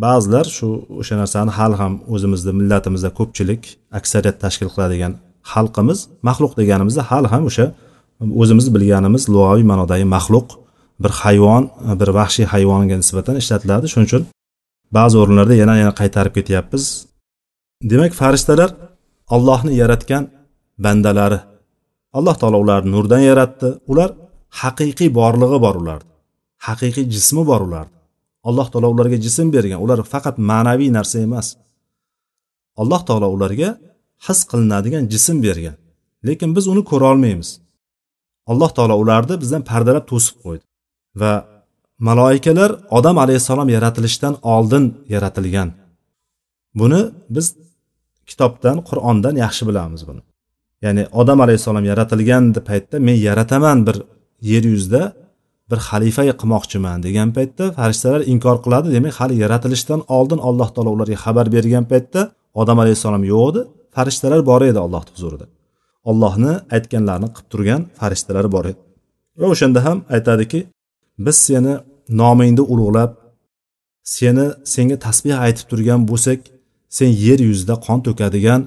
ba'zilar 0.04 0.46
shu 0.56 0.68
o'sha 1.00 1.14
narsani 1.22 1.50
hali 1.58 1.76
ham 1.82 1.92
o'zimizni 2.14 2.52
millatimizda 2.60 3.10
ko'pchilik 3.18 3.62
aksariyat 3.98 4.36
tashkil 4.44 4.70
qiladigan 4.74 5.12
xalqimiz 5.52 5.98
maxluq 6.28 6.52
deganimizda 6.60 7.02
hali 7.10 7.28
ham 7.34 7.42
o'sha 7.50 7.66
o'zimiz 8.40 8.66
bilganimiz 8.74 9.22
lug'aviy 9.34 9.64
ma'nodagi 9.72 10.06
maxluq 10.16 10.48
bir 11.02 11.12
hayvon 11.22 11.64
bir 12.00 12.08
vahshiy 12.18 12.46
hayvonga 12.52 12.96
nisbatan 13.02 13.36
ishlatiladi. 13.42 13.86
Shuning 13.92 14.08
uchun 14.10 14.22
ba'zi 14.96 15.16
o'rinlarda 15.22 15.54
yana 15.62 15.74
yana 15.82 15.92
qaytarib 16.00 16.34
ketyapmiz. 16.38 16.84
Demak 17.90 18.12
farishtalar 18.20 18.70
ollohni 19.34 19.72
yaratgan 19.82 20.24
bandalari. 20.84 21.40
Alloh 22.18 22.36
taolo 22.40 22.58
ularni 22.64 22.90
nurdan 22.96 23.22
yaratdi. 23.30 23.68
Ular 23.92 24.10
haqiqiy 24.60 25.10
borlig'i 25.20 25.58
bor 25.66 25.74
ularni. 25.82 26.10
Haqiqiy 26.66 27.06
jismi 27.14 27.42
bor 27.50 27.60
ularni 27.68 27.96
alloh 28.48 28.66
taolo 28.72 28.88
ularga 28.94 29.18
jism 29.26 29.46
bergan. 29.56 29.78
Ular 29.84 29.98
faqat 30.12 30.36
ma'naviy 30.50 30.90
narsa 30.98 31.16
emas. 31.26 31.46
Alloh 32.82 33.00
taolo 33.08 33.28
ularga 33.36 33.68
his 34.26 34.40
qilinadigan 34.50 35.04
jism 35.12 35.36
bergan. 35.46 35.76
Lekin 36.26 36.50
biz 36.56 36.64
uni 36.72 36.82
ko'ra 36.90 37.06
olmaymiz. 37.12 37.50
Alloh 38.50 38.70
taolo 38.76 38.94
ularni 39.02 39.34
bizdan 39.42 39.62
pardalab 39.70 40.04
to'sib 40.12 40.36
qo'ydi. 40.44 40.64
Va 41.20 41.32
maloikalar 42.08 42.70
odam 42.98 43.16
alayhissalom 43.24 43.68
yaratilishdan 43.76 44.34
oldin 44.54 44.84
yaratilgan. 45.14 45.68
Buni 46.80 47.00
biz 47.34 47.46
kitobdan 48.30 48.76
qur'ondan 48.88 49.34
yaxshi 49.44 49.62
bilamiz 49.68 50.02
buni. 50.08 50.22
Ya'ni 50.84 51.02
odam 51.20 51.38
alayhissalom 51.44 51.84
yaratilgan 51.92 52.44
paytda 52.68 52.96
men 53.06 53.16
yarataman 53.28 53.78
bir 53.86 53.96
yer 54.50 54.64
yuzida 54.72 55.02
bir 55.70 55.78
xalifa 55.88 56.22
qilmoqchiman 56.40 56.98
degan 57.06 57.28
paytda 57.36 57.64
farishtalar 57.78 58.22
inkor 58.32 58.56
qiladi 58.64 58.88
demak 58.96 59.14
hali 59.20 59.34
yaratilishdan 59.44 60.00
oldin 60.16 60.40
alloh 60.48 60.68
taolo 60.74 60.90
ularga 60.96 61.18
xabar 61.24 61.46
bergan 61.56 61.84
paytda 61.92 62.20
odam 62.60 62.78
alayhissalom 62.82 63.24
yo'q 63.32 63.46
edi 63.50 63.60
farishtalar 63.96 64.40
bor 64.50 64.62
edi 64.70 64.78
allohni 64.86 65.10
huzurida. 65.16 65.46
Ollohni 66.10 66.52
aytganlarini 66.76 67.28
qilib 67.34 67.48
turgan 67.52 67.82
farishtalar 67.98 68.46
bor 68.54 68.64
edi. 68.70 68.80
Va 69.40 69.46
o'shanda 69.54 69.80
ham 69.86 69.98
aytadiki 70.16 70.60
biz 71.26 71.36
seni 71.48 71.74
nomingni 72.20 72.62
ulug'lab 72.72 73.10
seni 74.16 74.46
senga 74.74 74.96
tasbeh 75.06 75.36
aytib 75.46 75.66
turgan 75.70 76.00
bo'lsak 76.10 76.40
sen 76.98 77.10
yer 77.26 77.40
yuzida 77.48 77.74
qon 77.86 77.98
to'kadigan 78.06 78.60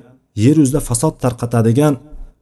yer 0.46 0.56
yuzida 0.62 0.82
fasod 0.90 1.16
tarqatadigan 1.24 1.94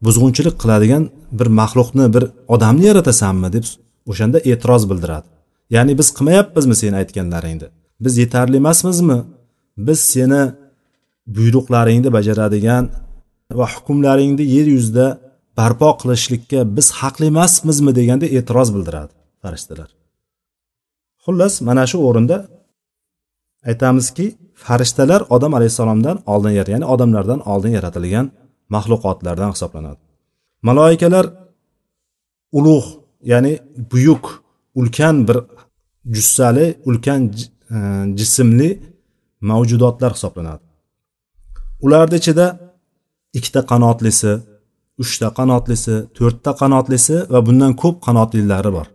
buzg'unchilik 0.06 0.56
qiladigan 0.62 1.04
bir 1.40 1.48
maxluqni 1.60 2.06
bir 2.16 2.24
odamni 2.56 2.86
yaratasanmi? 2.90 3.50
deb 3.56 3.66
o'shanda 4.10 4.38
e'tiroz 4.52 4.84
bildiradi. 4.90 5.28
Ya'ni 5.76 5.94
biz 6.00 6.08
qilmayapmizmi 6.18 6.76
seni 6.82 6.96
aytganlaringni? 7.02 7.68
Biz 8.04 8.14
yetarli 8.24 8.56
emasmizmi? 8.64 9.20
Biz 9.88 10.00
seni 10.14 10.42
buyruqlaringni 11.36 12.10
bajaradigan 12.18 12.84
va 13.60 13.66
hukmlaringni 13.76 14.46
yer 14.56 14.68
yuzida 14.76 15.08
barpo 15.58 15.90
qilishlikka 16.02 16.60
biz 16.78 16.88
haqli 17.00 17.26
emasmizmi 17.34 17.92
deganda 18.00 18.26
e'tiroz 18.38 18.70
bildiradi 18.76 19.14
farishtalar. 19.44 19.90
Xullas 21.24 21.54
mana 21.68 21.84
shu 21.92 21.98
o'rinda 22.08 22.38
aytamizki 23.70 24.26
farishtalar 24.66 25.22
odam 25.36 25.52
alayhissalomdan 25.58 26.18
oldin 26.34 26.54
ya'ni 26.60 26.86
odamlardan 26.94 27.40
oldin 27.52 27.72
yaratilgan 27.78 28.26
maxluqotlardan 28.76 29.50
hisoblanadi. 29.56 30.02
Maloikalar 30.68 31.26
ulug' 32.60 32.90
ya'ni 33.24 33.60
buyuk 33.92 34.44
ulkan 34.76 35.28
bir 35.28 35.38
jussali 36.16 36.78
ulkan 36.86 37.22
e, 37.72 37.78
jismli 38.20 38.70
mavjudotlar 39.42 40.12
hisoblanadi. 40.14 40.64
Ularni 41.82 42.16
ichida 42.16 42.46
ikkita 43.34 43.62
qanotlisi 43.72 44.32
uchta 45.04 45.28
qanotlisi 45.40 45.96
to'rtta 46.18 46.52
qanotlisi 46.62 47.16
va 47.34 47.40
bundan 47.48 47.74
ko'p 47.82 47.98
qanotlilari 48.08 48.72
bor. 48.78 48.88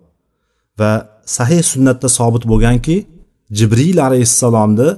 Va 0.78 0.90
sahih 1.36 1.62
sunnatda 1.72 2.08
sobit 2.18 2.44
bo'lganki 2.50 2.96
jibril 3.58 3.98
alayhissalomni 4.06 4.88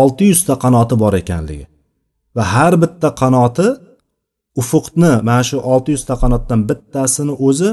olti 0.00 0.24
yuzta 0.32 0.54
qanoti 0.64 0.94
bor 1.02 1.12
ekanligi 1.22 1.66
va 2.36 2.42
har 2.54 2.72
bitta 2.82 3.08
qanoti 3.22 3.68
ufuqni 4.60 5.12
mana 5.28 5.42
shu 5.48 5.56
olti 5.72 5.90
yuzta 5.96 6.14
qanotdan 6.22 6.60
bittasini 6.68 7.34
o'zi 7.48 7.70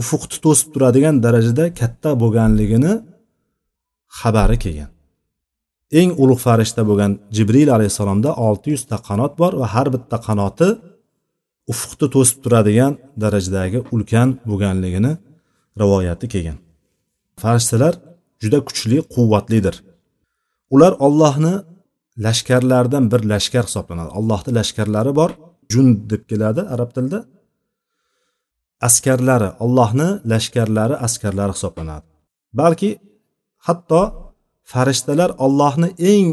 ufuqni 0.00 0.38
to'sib 0.44 0.68
turadigan 0.74 1.14
darajada 1.24 1.64
katta 1.80 2.10
bo'lganligini 2.22 2.92
xabari 4.18 4.56
kelgan. 4.64 4.90
Eng 6.00 6.10
ulug' 6.22 6.42
farishta 6.46 6.82
bo'lgan 6.88 7.12
jibril 7.36 7.68
alayhissalomda 7.76 8.30
olti 8.46 8.68
yuzta 8.74 8.96
qanot 9.08 9.32
bor 9.40 9.52
va 9.60 9.66
har 9.74 9.88
bitta 9.94 10.16
qanoti 10.28 10.68
ufqni 11.72 12.06
to'sib 12.14 12.38
turadigan 12.44 12.92
darajadagi 13.22 13.78
ulkan 13.94 14.28
bo'lganligini 14.48 15.12
rivoyati 15.80 16.26
kelgan. 16.32 16.58
Farishtalar 17.42 17.94
juda 18.42 18.58
kuchli 18.68 18.98
quvvatlidir. 19.14 19.76
Ular 20.74 20.92
ollohni 21.06 21.54
lashkarlaridan 22.24 23.04
bir 23.12 23.20
lashkar 23.32 23.64
hisoblanadi. 23.68 24.10
Allohni 24.18 24.50
lashkarlari 24.58 25.12
bor 25.20 25.30
jund 25.72 25.96
deb 26.10 26.22
keladi 26.30 26.62
arab 26.74 26.90
tilida. 26.96 27.20
Askarlari 28.80 29.50
allohni 29.64 30.08
lashkarlari 30.30 30.96
askarlari 31.06 31.52
hisoblanadi. 31.56 32.06
Balki 32.60 32.90
hatto 33.66 34.02
farishtalar 34.72 35.30
ollohni 35.44 35.88
eng 36.12 36.26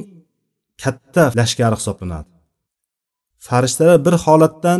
katta 0.83 1.23
lashkari 1.39 1.75
hisoblanadi. 1.79 2.29
Farishtalar 3.47 3.97
bir 4.05 4.15
holatdan 4.25 4.79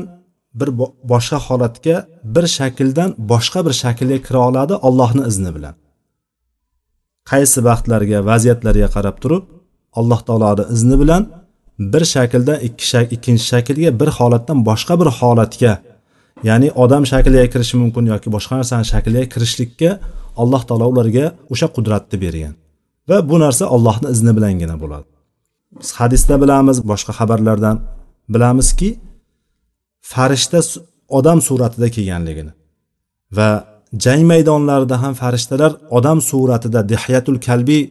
bir 0.60 0.69
boshqa 1.12 1.38
holatga 1.47 1.95
bir 2.36 2.45
shakldan 2.58 3.10
boshqa 3.32 3.60
bir 3.65 3.73
shaklga 3.82 4.17
kira 4.28 4.39
oladi 4.49 4.73
ollohni 4.88 5.23
izni 5.32 5.51
bilan. 5.56 5.75
Qaysi 7.32 7.60
vaqtlarga 7.69 8.19
vaziyatlarga 8.30 8.88
qarab 8.95 9.17
turib 9.23 9.43
alloh 9.99 10.21
taoloni 10.28 10.63
izni 10.75 10.95
bilan 11.01 11.23
bir 11.93 12.04
shakldan 12.13 12.60
ikki 12.67 12.86
şak, 12.91 13.06
ikkinchi 13.15 13.45
shaklga 13.51 13.89
bir 13.99 14.10
holatdan 14.17 14.58
boshqa 14.69 14.93
bir 15.01 15.10
holatga 15.19 15.71
ya'ni 16.47 16.67
odam 16.84 17.03
shakliga 17.12 17.45
kirishi 17.53 17.75
mumkin 17.84 18.05
yoki 18.13 18.29
boshqa 18.36 18.53
narsani 18.60 18.86
shakliga 18.93 19.23
kirishlikka 19.34 19.89
alloh 20.41 20.62
taolo 20.67 20.86
ularga 20.93 21.25
o'sha 21.53 21.67
qudratni 21.75 22.17
bergan. 22.25 22.53
Va 23.10 23.17
bu 23.29 23.36
narsa 23.43 23.63
allohni 23.75 24.08
izni 24.15 24.31
bilangina 24.38 24.75
bo'ladi. 24.84 25.08
Biz 25.79 25.89
hadisda 25.99 26.36
bilamiz 26.43 26.77
boshqa 26.91 27.12
xabarlardan 27.19 27.77
bilamizki 28.34 28.89
farishta 30.12 30.60
odam 31.17 31.39
suratida 31.47 31.88
kelganligini 31.95 32.53
va 33.38 33.49
jang 34.03 34.23
maydonlarida 34.31 34.95
ham 35.03 35.13
farishtalar 35.21 35.71
odam 35.97 36.19
suratida 36.29 36.79
dihyatul 36.91 37.38
kalbiy 37.47 37.84
e, 37.86 37.89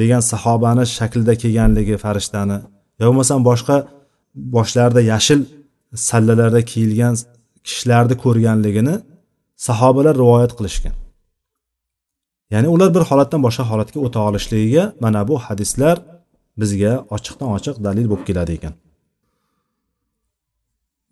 degan 0.00 0.22
sahobani 0.32 0.84
shaklida 0.98 1.34
kelganligi 1.42 1.96
farishtani 2.04 2.56
yo 3.00 3.04
bo'lmasam 3.08 3.40
boshqa 3.50 3.76
boshlarida 4.54 5.02
yashil 5.12 5.40
sallalarda 6.08 6.60
kiyilgan 6.70 7.14
kishilarni 7.66 8.14
ko'rganligini 8.24 8.94
sahobalar 9.66 10.14
rivoyat 10.22 10.52
qilishgan. 10.58 10.94
Ya'ni 12.52 12.68
ular 12.74 12.90
bir 12.96 13.02
holatdan 13.10 13.40
boshqa 13.46 13.64
holatga 13.70 13.98
o'ta 14.06 14.20
olishligiga 14.28 14.84
mana 15.04 15.20
bu 15.28 15.34
hadislar 15.46 15.96
bizga 16.60 16.92
ochiqdan 17.16 17.48
ochiq 17.56 17.76
dalil 17.86 18.06
bo'lib 18.10 18.24
keladi 18.28 18.52
ekan. 18.58 18.74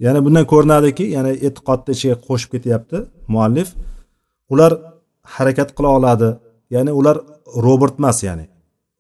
Ya'ni 0.05 0.21
bundan 0.27 0.45
ko'rinadiki 0.53 1.05
ya'ni 1.17 1.33
e'tiqodni 1.47 1.91
ichiga 1.97 2.17
qo'shib 2.27 2.51
ketyapti 2.55 2.99
muallif. 3.35 3.69
Ular 4.53 4.73
harakat 5.35 5.69
qila 5.77 5.89
oladi 5.99 6.29
ya'ni 6.75 6.93
ular 7.01 7.17
robot 7.67 7.95
emas 8.01 8.19
ya'ni 8.29 8.47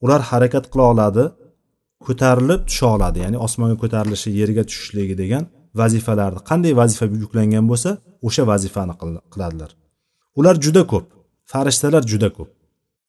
ular 0.04 0.20
harakat 0.30 0.64
qila 0.72 0.84
oladi 0.92 1.24
ko'tarilib 2.06 2.60
tusha 2.68 2.86
oladi 2.96 3.18
ya'ni 3.24 3.38
osmonga 3.46 3.76
ko'tarilishi 3.82 4.30
yerga 4.40 4.62
tushishligi 4.68 5.14
degan 5.22 5.44
vazifalarni 5.79 6.39
qanday 6.49 6.73
vazifa 6.81 7.05
yuklangan 7.23 7.65
bo'lsa 7.71 7.89
o'sha 8.27 8.43
vazifani 8.51 8.93
qiladilar 9.33 9.71
ular 10.39 10.55
juda 10.65 10.83
ko'p 10.91 11.05
farishtalar 11.51 12.03
juda 12.11 12.29
ko'p 12.37 12.49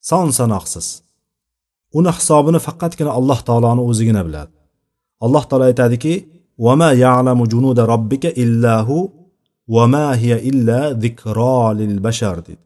son 0.09 0.27
sanoqsiz 0.39 0.87
uni 1.97 2.11
hisobini 2.17 2.59
faqatgina 2.67 3.11
alloh 3.19 3.39
taoloni 3.47 3.81
o'zigina 3.89 4.21
biladi 4.27 4.53
alloh 5.25 5.43
taolo 5.49 5.65
aytadiki 5.71 6.13
وما 6.57 6.89
يعلم 6.91 7.39
جنود 7.45 7.79
ربك 7.79 8.25
إلا 8.25 8.79
هو 8.79 9.09
وما 9.67 10.15
هي 10.21 10.49
إلا 10.49 10.79
ذكرى 10.91 11.73
للبشر 11.73 12.37
dedi 12.47 12.57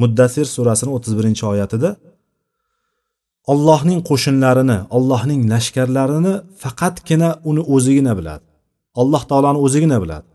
muddasir 0.00 0.44
surasini 0.44 0.90
o'ttiz 0.96 1.12
birinchi 1.18 1.44
oyatida 1.52 1.90
ollohning 3.52 4.00
qo'shinlarini 4.10 4.78
ollohning 4.96 5.40
lashkarlarini 5.52 6.34
faqatgina 6.62 7.28
uni 7.50 7.62
o'zigina 7.74 8.12
biladi 8.18 8.44
Alloh 9.01 9.23
taoloni 9.29 9.59
o'zigina 9.65 9.97
biladi. 10.03 10.27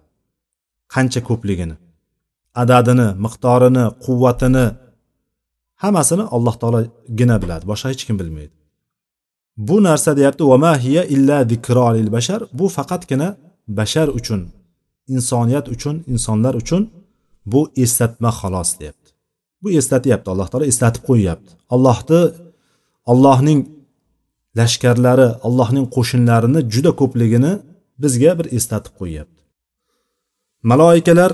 Qancha 0.94 1.20
ko'pligini 1.28 1.76
adadini 2.62 3.08
miqdorini 3.24 3.84
quvvatini 4.04 4.66
hammasini 5.82 6.24
alloh 6.36 6.54
taologina 6.62 7.36
biladi. 7.42 7.64
Boshqa 7.70 7.86
hech 7.92 8.02
kim 8.08 8.16
bilmaydi. 8.20 8.54
Bu 9.68 9.76
narsa 9.88 10.10
deyapti 10.18 10.44
vama 10.52 10.72
hiya 10.84 11.02
illa 11.14 11.36
zikrolil 11.50 12.10
bashar. 12.16 12.40
Bu 12.58 12.66
faqatgina 12.76 13.28
bashar 13.78 14.08
uchun 14.18 14.40
insoniyat 15.14 15.66
uchun 15.74 15.96
insonlar 16.12 16.54
uchun 16.62 16.82
bu 17.52 17.60
eslatma 17.82 18.30
xolos 18.40 18.70
deyapti. 18.80 19.08
Bu 19.62 19.68
eslatyapti 19.78 20.28
alloh 20.32 20.48
taolo 20.50 20.64
eslatib 20.72 21.02
qo'yyapti. 21.08 21.50
Allohni 21.74 22.20
allohning 23.12 23.60
lashkarlari 24.58 25.28
allohning 25.46 25.86
qo'shinlarini 25.96 26.60
juda 26.72 26.92
ko'pligini 27.00 27.52
bizga 28.02 28.32
bir 28.38 28.46
eslatib 28.56 28.94
qo'yyapti. 29.00 29.40
Maloikalar 30.70 31.32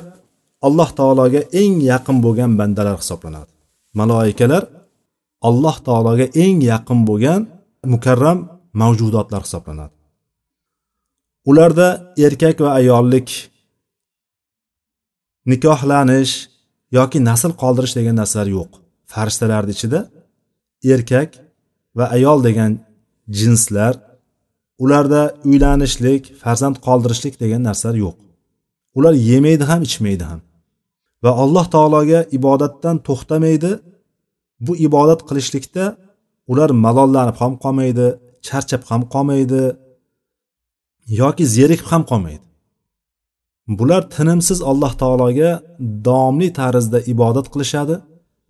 alloh 0.67 0.91
taologa 0.99 1.41
eng 1.63 1.75
yaqin 1.93 2.17
bo'lgan 2.25 2.53
bandalar 2.61 2.97
hisoblanadi. 3.03 3.53
Maloikalar 4.01 4.65
alloh 5.49 5.77
taologa 5.87 6.27
eng 6.45 6.59
yaqin 6.73 7.01
bo'lgan 7.09 7.41
mukarram 7.93 8.39
mavjudotlar 8.81 9.43
hisoblanadi. 9.47 9.95
Ularda 11.51 11.89
erkak 12.27 12.57
va 12.65 12.71
ayollik 12.81 13.29
nikohlanish 15.51 16.35
yoki 16.99 17.19
nasl 17.29 17.53
qoldirish 17.63 17.95
degan 17.99 18.17
narsalar 18.21 18.49
yo'q. 18.59 18.71
Farishtalarni 19.13 19.73
ichida 19.77 20.01
erkak 20.95 21.31
va 21.99 22.05
ayol 22.17 22.39
degan 22.49 22.73
jinslar 23.39 23.95
ularda 24.83 25.23
uylanishlik 25.49 26.23
farzand 26.43 26.77
qoldirishlik 26.87 27.35
degan 27.43 27.63
narsalar 27.69 27.97
yo'q. 28.05 28.17
Ular 28.99 29.15
yemaydi 29.31 29.65
ham 29.71 29.81
ichmaydi 29.89 30.25
ham. 30.31 30.41
Va 31.25 31.31
alloh 31.43 31.67
taologa 31.75 32.21
ibodatdan 32.39 32.97
to'xtamaydi. 33.09 33.73
Bu 34.67 34.73
ibodat 34.87 35.21
qilishlikda 35.29 35.85
ular 36.53 36.71
malollanib 36.85 37.37
ham 37.43 37.53
qolmaydi 37.65 38.07
charchab 38.47 38.83
ham 38.91 39.03
qolmaydi 39.15 39.63
yoki 41.21 41.45
zerikib 41.57 41.89
ham 41.93 42.03
qolmaydi. 42.11 42.47
Bular 43.79 44.03
tinimsiz 44.17 44.59
alloh 44.71 44.93
taologa 45.03 45.51
davomli 46.09 46.49
tarzda 46.61 46.99
ibodat 47.13 47.47
qilishadi. 47.53 47.97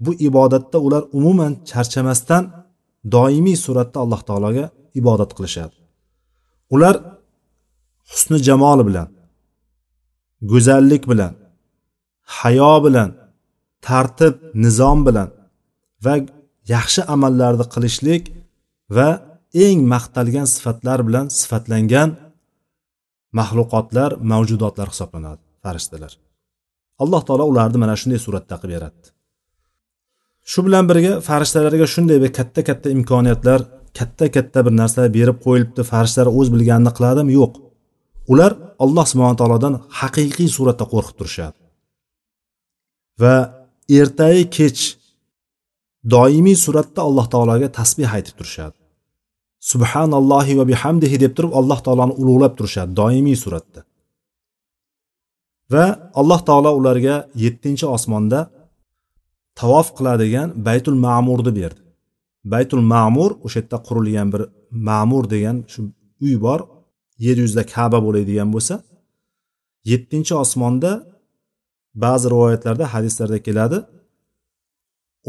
Bu 0.05 0.11
ibodatda 0.29 0.79
ular 0.87 1.03
umuman 1.19 1.53
charchamasdan 1.71 2.43
doimiy 3.15 3.57
suratda 3.65 3.99
alloh 4.05 4.21
taologa 4.29 4.65
ibodat 5.01 5.31
qilishadi. 5.37 5.77
Ular 6.75 6.97
husni 8.11 8.39
jamoli 8.49 8.83
bilan 8.89 9.09
go'zallik 10.51 11.03
bilan 11.13 11.35
hayo 12.39 12.73
bilan 12.87 13.11
tartib 13.87 14.35
nizom 14.65 14.99
bilan 15.07 15.29
va 16.05 16.15
yaxshi 16.75 17.01
amallarni 17.15 17.67
qilishlik 17.75 18.23
va 18.97 19.09
eng 19.65 19.79
maqtalgan 19.93 20.47
sifatlar 20.55 20.99
bilan 21.09 21.27
sifatlangan 21.41 22.11
maxluqotlar 23.39 24.11
mavjudotlar 24.31 24.89
hisoblanadi 24.93 25.43
farishtalar. 25.65 26.13
Alloh 27.03 27.23
taolo 27.29 27.45
ularni 27.53 27.79
mana 27.83 27.95
shunday 28.01 28.21
suratda 28.27 28.57
qilib 28.61 28.75
yaratdi. 28.79 29.07
Shu 30.51 30.61
bilan 30.67 30.85
birga 30.91 31.13
farishtalarga 31.29 31.87
shunday 31.95 32.19
bir 32.25 32.31
katta 32.39 32.61
katta 32.69 32.89
imkoniyatlar 32.97 33.61
katta 33.99 34.27
katta 34.37 34.59
bir 34.67 34.75
narsalar 34.81 35.11
berib 35.19 35.39
qo'yilibdi 35.47 35.83
farishtalar 35.93 36.29
o'z 36.39 36.49
bilganini 36.55 36.93
qiladimi? 36.97 37.31
Yo'q. 37.41 37.53
Ular 38.33 38.53
alloh 38.85 39.07
subhana 39.13 39.37
taolodan 39.41 39.75
haqiqiy 40.01 40.49
suratda 40.57 40.85
qo'rqib 40.93 41.17
turishadi 41.21 41.59
va 43.23 43.35
ertayu 44.01 44.43
kech 44.59 44.81
doimiy 46.15 46.57
suratda 46.65 47.01
alloh 47.09 47.27
taologa 47.35 47.69
tasbeh 47.79 48.11
aytib 48.17 48.35
turishadi 48.41 48.77
subhanallohi 49.71 50.53
va 50.59 50.65
bihamdihi 50.73 51.17
deb 51.25 51.33
turib 51.37 51.53
alloh 51.61 51.79
taoloni 51.87 52.15
ulug'lab 52.23 52.53
turishadi 52.59 52.91
doimiy 53.01 53.37
suratda. 53.45 53.81
Va 55.73 55.87
alloh 56.21 56.41
taolo 56.49 56.71
ularga 56.81 57.17
yettinchi 57.45 57.87
osmonda 57.97 58.41
tavof 59.61 59.89
qiladigan 59.97 60.49
baytul 60.67 60.97
ma'murni 61.07 61.53
berdi. 61.61 61.81
Baytul 62.53 62.83
ma'mur 62.95 63.31
o'sha 63.47 63.59
yerda 63.61 63.79
qurilgan 63.89 64.29
bir 64.35 64.43
ma'mur 64.89 65.25
degan 65.35 65.57
shu 65.73 65.81
uy 66.25 66.35
bor 66.47 66.61
yer 67.27 67.37
yuzida 67.45 67.63
kaba 67.75 67.99
bo'ladigan 68.07 68.49
bo'lsa 68.55 68.75
yettinchi 69.91 70.35
osmonda 70.45 70.91
ba'zi 72.05 72.27
rivoyatlarda 72.35 72.85
hadislarda 72.95 73.39
keladi 73.47 73.79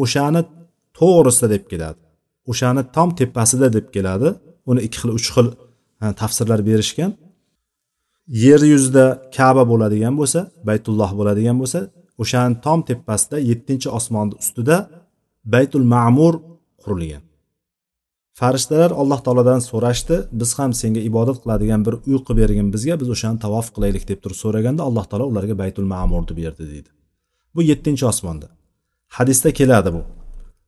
o'shani 0.04 0.42
to'g'risida 0.98 1.48
deb 1.56 1.64
keladi 1.72 2.02
o'shani 2.52 2.82
tom 2.96 3.10
tepasida 3.20 3.68
deb 3.78 3.88
keladi 3.96 4.30
uni 4.70 4.82
ikki 4.88 4.98
xil 5.02 5.12
uch 5.20 5.28
xil 5.36 5.48
tafsirlar 6.20 6.60
berishgan. 6.70 7.12
Yer 8.44 8.62
yuzida 8.74 9.06
kaba 9.38 9.64
bo'ladigan 9.72 10.14
bo'lsa 10.20 10.40
baytulloh 10.68 11.12
bo'ladigan 11.20 11.58
bo'lsa 11.62 11.80
o'shani 12.22 12.56
tom 12.66 12.80
tepasida 12.90 13.38
yettinchi 13.50 13.88
osmonni 13.98 14.36
ustida 14.42 14.78
baytul 15.54 15.86
ma'mur 15.96 16.34
qurilgan. 16.88 17.24
Farishtalar 18.40 18.92
alloh 19.02 19.20
taolodan 19.26 19.62
so'rashdi 19.70 20.16
biz 20.40 20.50
ham 20.60 20.72
senga 20.82 21.02
ibodat 21.10 21.38
qiladigan 21.44 21.82
bir 21.88 21.94
uy 22.10 22.18
qilib 22.26 22.38
bergin 22.42 22.68
bizga 22.76 22.96
biz 23.02 23.10
o'shani 23.16 23.38
tavof 23.46 23.68
qilaylik 23.76 24.04
deb 24.10 24.20
turib 24.24 24.38
so'raganda 24.44 24.82
alloh 24.90 25.06
taolo 25.10 25.26
ularga 25.32 25.56
baytul 25.62 25.86
ma'murni 25.94 26.34
berdi 26.42 26.64
deydi. 26.74 26.90
Bu 27.56 27.62
yettinchi 27.72 28.06
osmonda. 28.12 28.48
Hadisda 29.18 29.50
keladi 29.60 29.90
bu. 29.96 30.02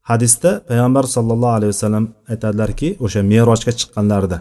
Hadisda 0.09 0.51
payg'ambar 0.69 1.05
sollallohu 1.15 1.53
alayhi 1.59 1.71
vasallam 1.75 2.05
aytadilarki 2.31 2.89
o'sha 3.05 3.21
merojga 3.33 3.71
chiqqanlarida 3.79 4.37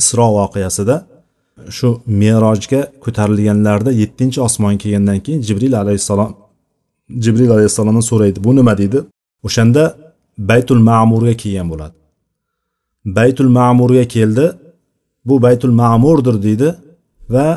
isro 0.00 0.26
voqeasida 0.38 0.96
shu 1.76 1.88
merojga 2.22 2.80
ko'tarilganlarida 3.04 3.90
yettinchi 4.02 4.38
osmonga 4.48 4.78
kelgandan 4.82 5.18
keyin 5.24 5.40
jibril 5.48 5.74
alayhissalom 5.82 6.30
jibril 7.24 7.50
alayhissalomdan 7.56 8.04
so'raydi 8.10 8.38
bu 8.44 8.56
nima? 8.56 8.78
deydi. 8.80 8.98
O'shanda 9.46 9.82
baytul 10.38 10.80
ma'murga 10.88 11.34
kelgan 11.42 11.66
bo'ladi. 11.72 11.96
Baytul 13.04 13.48
ma'murga 13.58 14.04
keldi. 14.08 14.46
Bu 15.24 15.42
baytul 15.42 15.70
ma'murdir 15.70 16.42
deydi 16.42 16.68
va 17.34 17.48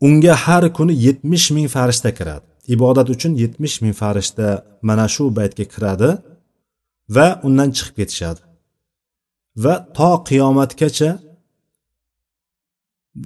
unga 0.00 0.34
har 0.34 0.72
kuni 0.72 0.94
yetmish 1.06 1.50
ming 1.50 1.68
farishta 1.68 2.10
kiradi. 2.18 2.46
Ibodat 2.74 3.08
uchun 3.14 3.32
yetmish 3.42 3.80
ming 3.82 3.94
farishta 4.02 4.64
mana 4.82 5.06
shu 5.14 5.24
baytga 5.38 5.64
kiradi 5.74 6.10
va 7.16 7.26
undan 7.46 7.68
chiqib 7.76 7.94
ketishadi. 8.00 8.40
Va 9.64 9.74
to 9.96 10.10
qiyomatgacha 10.28 11.10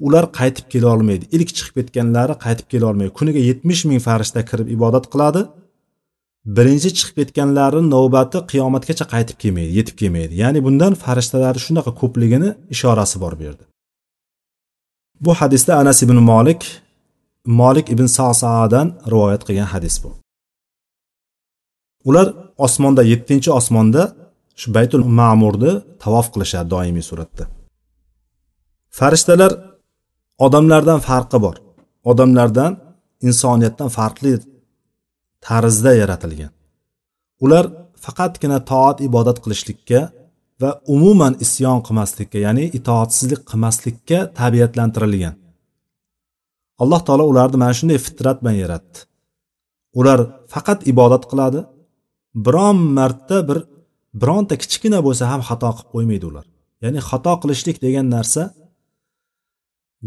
ular 0.06 0.24
qaytib 0.38 0.66
kela 0.72 0.86
olmaydi. 0.94 1.24
Ilk 1.36 1.48
chiqib 1.56 1.74
ketganlari 1.78 2.34
qaytib 2.44 2.66
kela 2.72 2.86
olmaydi. 2.90 3.12
Kuniga 3.18 3.40
yetmish 3.50 3.82
ming 3.90 4.00
farishta 4.08 4.40
kirib 4.50 4.68
ibodat 4.76 5.04
qiladi. 5.12 5.42
Birinchi 6.44 6.90
chiqib 6.96 7.16
ketganlarni 7.20 7.82
navbati 7.94 8.38
qiyomatgacha 8.50 9.04
qaytib 9.12 9.36
kelmaydi 9.42 9.72
yetib 9.78 9.96
kelmaydi. 10.00 10.34
Ya'ni 10.42 10.60
bundan 10.66 10.92
farishtalarni 11.04 11.60
shunaqa 11.66 11.92
ko'pligini 12.00 12.50
ishorasi 12.74 13.16
bor 13.22 13.32
bu 13.38 13.42
yerda. 13.48 13.64
Bu 15.24 15.34
hadisda 15.40 15.72
anas 15.82 15.98
ibn 16.02 16.16
molik 16.30 16.62
molik 17.60 17.86
ibn 17.94 18.06
sasadan 18.18 18.86
rivoyat 19.12 19.42
qilgan 19.46 19.68
hadis 19.74 19.96
bu. 20.04 20.10
Ular 22.08 22.26
osmonda 22.66 23.02
yettinchi 23.12 23.50
osmonda 23.58 24.02
shu 24.60 24.68
baytul 24.76 25.04
ma'murni 25.18 25.72
tavof 26.02 26.26
qilishadi 26.34 26.68
doimiy 26.74 27.04
suratda. 27.10 27.44
Farishtalar 28.98 29.52
odamlardan 30.46 31.00
farqi 31.08 31.38
bor. 31.44 31.56
Odamlardan 32.10 32.72
insoniyatdan 33.28 33.88
farqli 33.98 34.32
tarzda 35.46 35.92
yaratilgan. 36.02 36.52
Ular 37.44 37.64
faqatgina 38.04 38.58
toat 38.70 38.98
ibodat 39.08 39.38
qilishlikka 39.44 40.00
va 40.62 40.70
umuman 40.94 41.34
isyon 41.44 41.78
qilmaslikka 41.86 42.38
ya'ni 42.46 42.64
itoatsizlik 42.78 43.42
qilmaslikka 43.50 44.18
tabiatlantirilgan. 44.40 45.34
Alloh 46.82 47.00
taolo 47.06 47.24
ularni 47.32 47.56
mana 47.62 47.74
shunday 47.78 47.98
fitrat 48.06 48.36
bilan 48.42 48.56
yaratdi. 48.64 48.98
Ular 50.00 50.18
faqat 50.52 50.78
ibodat 50.92 51.24
qiladi 51.30 51.60
biron 52.46 52.78
marta 52.98 53.38
bir 53.48 53.58
bironta 54.20 54.54
kichkina 54.62 54.98
bo'lsa 55.06 55.24
ham 55.32 55.40
xato 55.48 55.68
qilib 55.76 55.90
qo'ymaydi 55.94 56.24
ular. 56.30 56.46
Ya'ni 56.84 57.00
xato 57.10 57.32
qilishlik 57.42 57.76
degan 57.86 58.06
narsa 58.16 58.42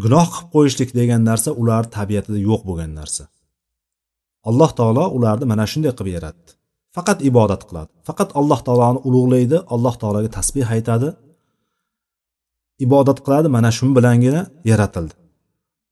gunoh 0.04 0.28
qilib 0.34 0.50
qo'yishlik 0.56 0.90
degan 1.00 1.22
narsa 1.30 1.50
ular 1.62 1.84
tabiatida 1.98 2.40
yo'q 2.50 2.62
bo'lgan 2.70 2.92
narsa. 3.00 3.24
alloh 4.51 4.71
taolo 4.79 5.05
ularni 5.17 5.45
mana 5.53 5.65
shunday 5.73 5.93
qilib 5.99 6.13
yaratdi 6.19 6.51
faqat 6.97 7.19
ibodat 7.31 7.63
qiladi 7.69 7.91
faqat 8.09 8.29
alloh 8.41 8.61
taoloni 8.67 8.99
ulug'laydi 9.09 9.57
alloh 9.75 9.95
taologa 10.01 10.29
tasbeh 10.39 10.69
aytadi 10.77 11.09
ibodat 12.87 13.19
qiladi 13.25 13.49
mana 13.57 13.71
shu 13.77 13.85
bilangina 13.97 14.41
yaratildi 14.71 15.15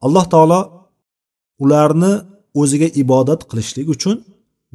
alloh 0.07 0.25
taolo 0.35 0.61
ularni 1.65 2.13
o'ziga 2.61 2.89
ibodat 3.03 3.41
qilishlik 3.51 3.87
uchun 3.95 4.17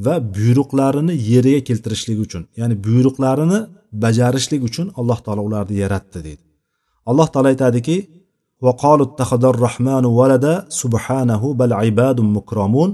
va 0.06 0.16
buyruqlarini 0.36 1.14
yeriga 1.32 1.62
keltirishlik 1.68 2.20
uchun 2.26 2.44
ya'ni 2.60 2.76
buyruqlarini 2.86 3.60
bajarishlik 4.04 4.62
uchun 4.70 4.88
alloh 5.00 5.20
taolo 5.26 5.42
ularni 5.50 5.76
yaratdi 5.84 6.20
deydi 6.28 6.44
alloh 7.10 7.28
taolo 7.34 7.48
aytadiki 7.54 7.98
وقالوا 8.66 9.06
اتخذ 9.10 9.44
الرحمن 9.54 10.06
ولدا 10.20 10.56
سبحانه 10.82 11.42
بل 11.60 11.74
عباد 11.82 12.18
مكرمون 12.38 12.90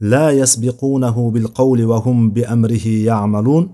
لا 0.00 0.30
يسبقونه 0.30 1.30
بالقول 1.30 1.84
وهم 1.84 2.30
بأمره 2.30 2.86
يعملون 2.88 3.64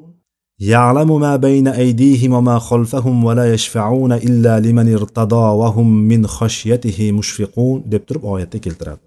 يعلم 0.58 1.20
ما 1.20 1.36
بين 1.36 1.68
أيديهم 1.68 2.32
وما 2.32 2.58
خلفهم 2.58 3.24
ولا 3.24 3.54
يشفعون 3.54 4.12
إلا 4.12 4.60
لمن 4.60 4.94
ارتضى 4.94 5.46
وهم 5.60 5.88
من 6.08 6.26
خشيته 6.26 7.12
مشفقون 7.12 7.82
deb 7.92 8.02
turib 8.08 8.24
oyatda 8.24 8.58
keltiradi 8.58 9.00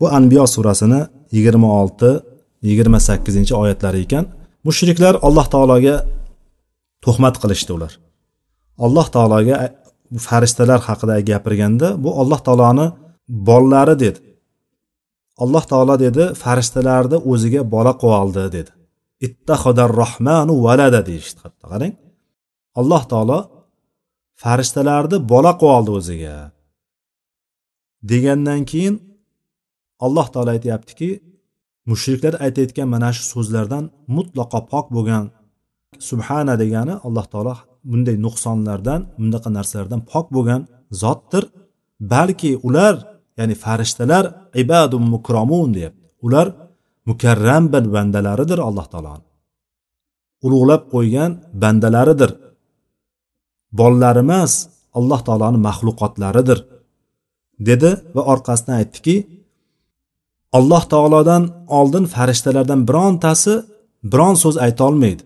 bu 0.00 0.08
anbiyo 0.08 0.46
surasini 0.46 1.00
yigirma 1.32 1.68
olti 1.82 2.10
yigirma 2.62 3.00
sakkizinchi 3.00 3.54
oyatlari 3.54 4.00
ekan 4.00 4.24
mushriklar 4.64 5.14
alloh 5.26 5.46
taologa 5.54 5.94
tuhmat 7.04 7.34
qilishdi 7.42 7.72
ular 7.76 7.92
alloh 8.86 9.06
taologa 9.14 9.56
farishtalar 10.26 10.80
haqida 10.88 11.20
gapirganda 11.30 11.88
bu 12.04 12.10
alloh 12.20 12.40
taoloni 12.46 12.86
bolalari 13.48 13.94
dedi 14.04 14.18
Alloh 15.43 15.63
taolo 15.71 15.95
dedi 16.05 16.23
farishtalarni 16.43 17.17
o'ziga 17.31 17.61
bola 17.73 17.93
qilib 18.01 18.17
oldi 18.21 18.43
dedi. 18.57 18.71
Ittahodar 19.27 19.91
rohmanu 20.01 20.53
valada 20.65 21.01
deyishdi 21.09 21.39
hatto 21.45 21.65
qarang. 21.71 21.93
Alloh 22.79 23.03
taolo 23.11 23.39
farishtalarni 24.43 25.17
bola 25.33 25.51
qilib 25.59 25.75
oldi 25.77 25.91
o'ziga. 25.99 26.35
Degandan 28.11 28.61
keyin 28.71 28.95
alloh 30.05 30.27
taolo 30.33 30.49
aytyaptiki 30.55 31.09
mushriklar 31.89 32.33
aytayotgan 32.45 32.87
mana 32.93 33.09
shu 33.15 33.23
so'zlardan 33.33 33.83
mutlaqo 34.15 34.59
pok 34.71 34.85
bo'lgan 34.95 35.25
subhana 36.09 36.53
degani 36.61 36.95
alloh 37.07 37.25
taolo 37.33 37.55
bunday 37.91 38.17
nuqsonlardan 38.25 39.01
bunaqa 39.21 39.49
narsalardan 39.57 40.01
pok 40.11 40.25
bo'lgan 40.35 40.61
zotdir. 41.01 41.43
Balki 42.13 42.51
ular 42.67 42.95
ya'ni 43.41 43.55
farishtalar 43.65 44.25
ibadum 44.63 45.03
mukromun 45.15 45.69
deyapti. 45.75 46.05
Ular 46.25 46.47
mukarram 47.09 47.63
bir 47.73 47.83
bandalaridir 47.95 48.59
alloh 48.67 48.87
taoloni 48.93 49.25
ulug'lab 50.45 50.81
qo'ygan 50.93 51.31
bandalaridir. 51.63 52.31
Bolalari 53.79 54.21
emas 54.25 54.53
alloh 54.97 55.19
taoloni 55.27 55.59
maxluqotlaridir 55.67 56.59
dedi 57.67 57.89
va 58.15 58.21
orqasidan 58.33 58.75
aytdiki 58.81 59.15
alloh 60.57 60.83
taolodan 60.93 61.43
oldin 61.79 62.05
farishtalardan 62.15 62.81
birontasi 62.89 63.53
biron 64.11 64.35
so'z 64.43 64.55
aytolmaydi 64.65 65.23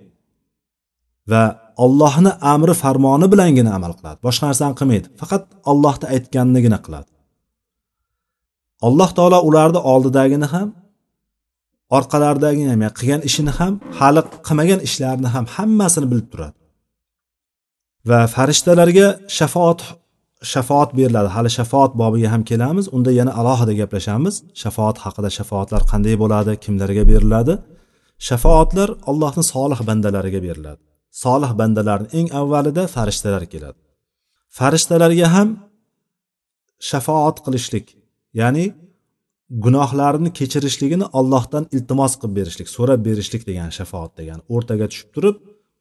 va 1.31 1.43
ollohni 1.85 2.31
amri 2.53 2.73
farmoni 2.83 3.27
bilangina 3.33 3.71
amal 3.77 3.93
qiladi. 3.97 4.17
Boshqa 4.27 4.43
narsani 4.49 4.75
qilmaydi 4.79 5.07
faqat 5.21 5.43
ollohni 5.71 6.05
aytganligini 6.15 6.79
qiladi. 6.85 7.09
Alloh 8.81 9.09
taolo 9.17 9.39
ularni 9.49 9.79
oldidagini 9.93 10.47
ham 10.53 10.67
orqalaridagini 11.97 12.69
ham 12.73 12.81
qilgan 12.99 13.21
ishini 13.29 13.51
ham 13.59 13.73
hali 13.99 14.21
qilmagan 14.47 14.79
ishlarini 14.87 15.29
ham 15.35 15.45
hammasini 15.55 16.07
bilib 16.11 16.27
turadi. 16.33 16.57
Va 18.09 18.19
farishtalarga 18.35 19.07
shafoat 19.37 19.79
shafoat 20.53 20.89
beriladi. 20.97 21.29
Hali 21.35 21.49
shafoat 21.57 21.91
bobiga 22.01 22.29
ham 22.33 22.43
kelamiz 22.49 22.85
unda 22.95 23.11
yana 23.19 23.31
alohida 23.39 23.73
gaplashamiz. 23.81 24.35
Shafoat 24.61 24.97
haqida 25.03 25.29
shafoatlar 25.37 25.81
qanday 25.91 26.15
bo'ladi 26.23 26.51
kimlarga 26.63 27.03
beriladi? 27.11 27.53
Shafoatlar 28.27 28.89
allohni 29.09 29.43
solih 29.53 29.79
bandalariga 29.89 30.39
beriladi. 30.47 30.81
Solih 31.23 31.51
bandalarni 31.59 32.07
eng 32.19 32.27
avvalida 32.39 32.83
farishtalar 32.95 33.43
keladi. 33.53 33.79
Farishtalarga 34.57 35.27
ham 35.35 35.49
shafoat 36.89 37.37
qilishlik 37.45 37.85
ya'ni 38.41 38.65
gunohlarini 39.63 40.31
kechirishligini 40.39 41.05
ollohdan 41.19 41.63
iltimos 41.75 42.13
qilib 42.21 42.35
berishlik 42.39 42.67
so'rab 42.75 42.99
berishlik 43.07 43.43
degan 43.49 43.69
shafoat 43.77 44.11
degan 44.19 44.39
o'rtaga 44.53 44.85
tushib 44.91 45.09
turib 45.15 45.35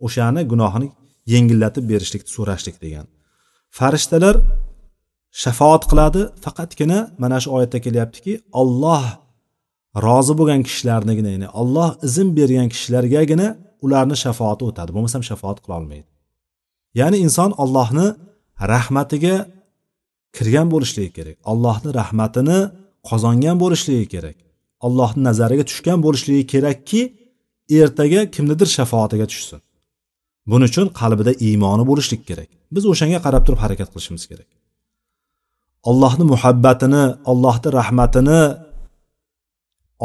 o'shani 0.06 0.42
gunohini 0.52 0.88
yengillatib 1.32 1.84
berishlikni 1.92 2.30
so'rashlik 2.36 2.76
degan. 2.84 3.06
Farishtalar 3.78 4.36
shafoat 5.42 5.82
qiladi 5.90 6.22
faqatgina 6.44 6.98
mana 7.22 7.38
shu 7.42 7.48
oyatda 7.56 7.78
kelyaptiki 7.86 8.32
olloh 8.60 9.04
rozi 10.06 10.34
bo'lgan 10.38 10.60
kishilarnigina 10.68 11.30
ya'ni 11.34 11.48
olloh 11.60 11.90
izn 12.06 12.28
bergan 12.38 12.68
kishilargagina 12.74 13.48
ularni 13.84 14.16
shafoati 14.24 14.62
o'tadi 14.68 14.90
bo'lmasam 14.96 15.22
shafoat 15.30 15.58
qilolmaydi 15.64 16.08
ya'ni 17.00 17.16
inson 17.26 17.50
ollohni 17.62 18.06
rahmatiga 18.72 19.36
kirgan 20.36 20.66
bo'lishligi 20.74 21.10
kerak. 21.18 21.36
Allohni 21.52 21.90
rahmatini 22.00 22.58
qozongan 23.08 23.56
bo'lishligi 23.62 24.06
kerak. 24.14 24.36
Allohni 24.86 25.22
nazariga 25.28 25.64
tushgan 25.70 25.98
bo'lishligi 26.06 26.44
kerakki 26.52 27.00
ertaga 27.80 28.20
kimnidir 28.34 28.68
shafoatiga 28.76 29.26
tushsin. 29.32 29.60
Buning 30.50 30.68
uchun 30.72 30.86
qalbida 31.00 31.32
iymoni 31.46 31.84
bo'lishlik 31.90 32.22
kerak. 32.28 32.50
Biz 32.74 32.84
o'shanga 32.92 33.18
qarab 33.26 33.42
turib 33.46 33.60
harakat 33.64 33.88
qilishimiz 33.92 34.24
kerak. 34.30 34.48
Allohni 35.90 36.24
muhabbatini 36.32 37.04
allohni 37.30 37.68
rahmatini 37.80 38.40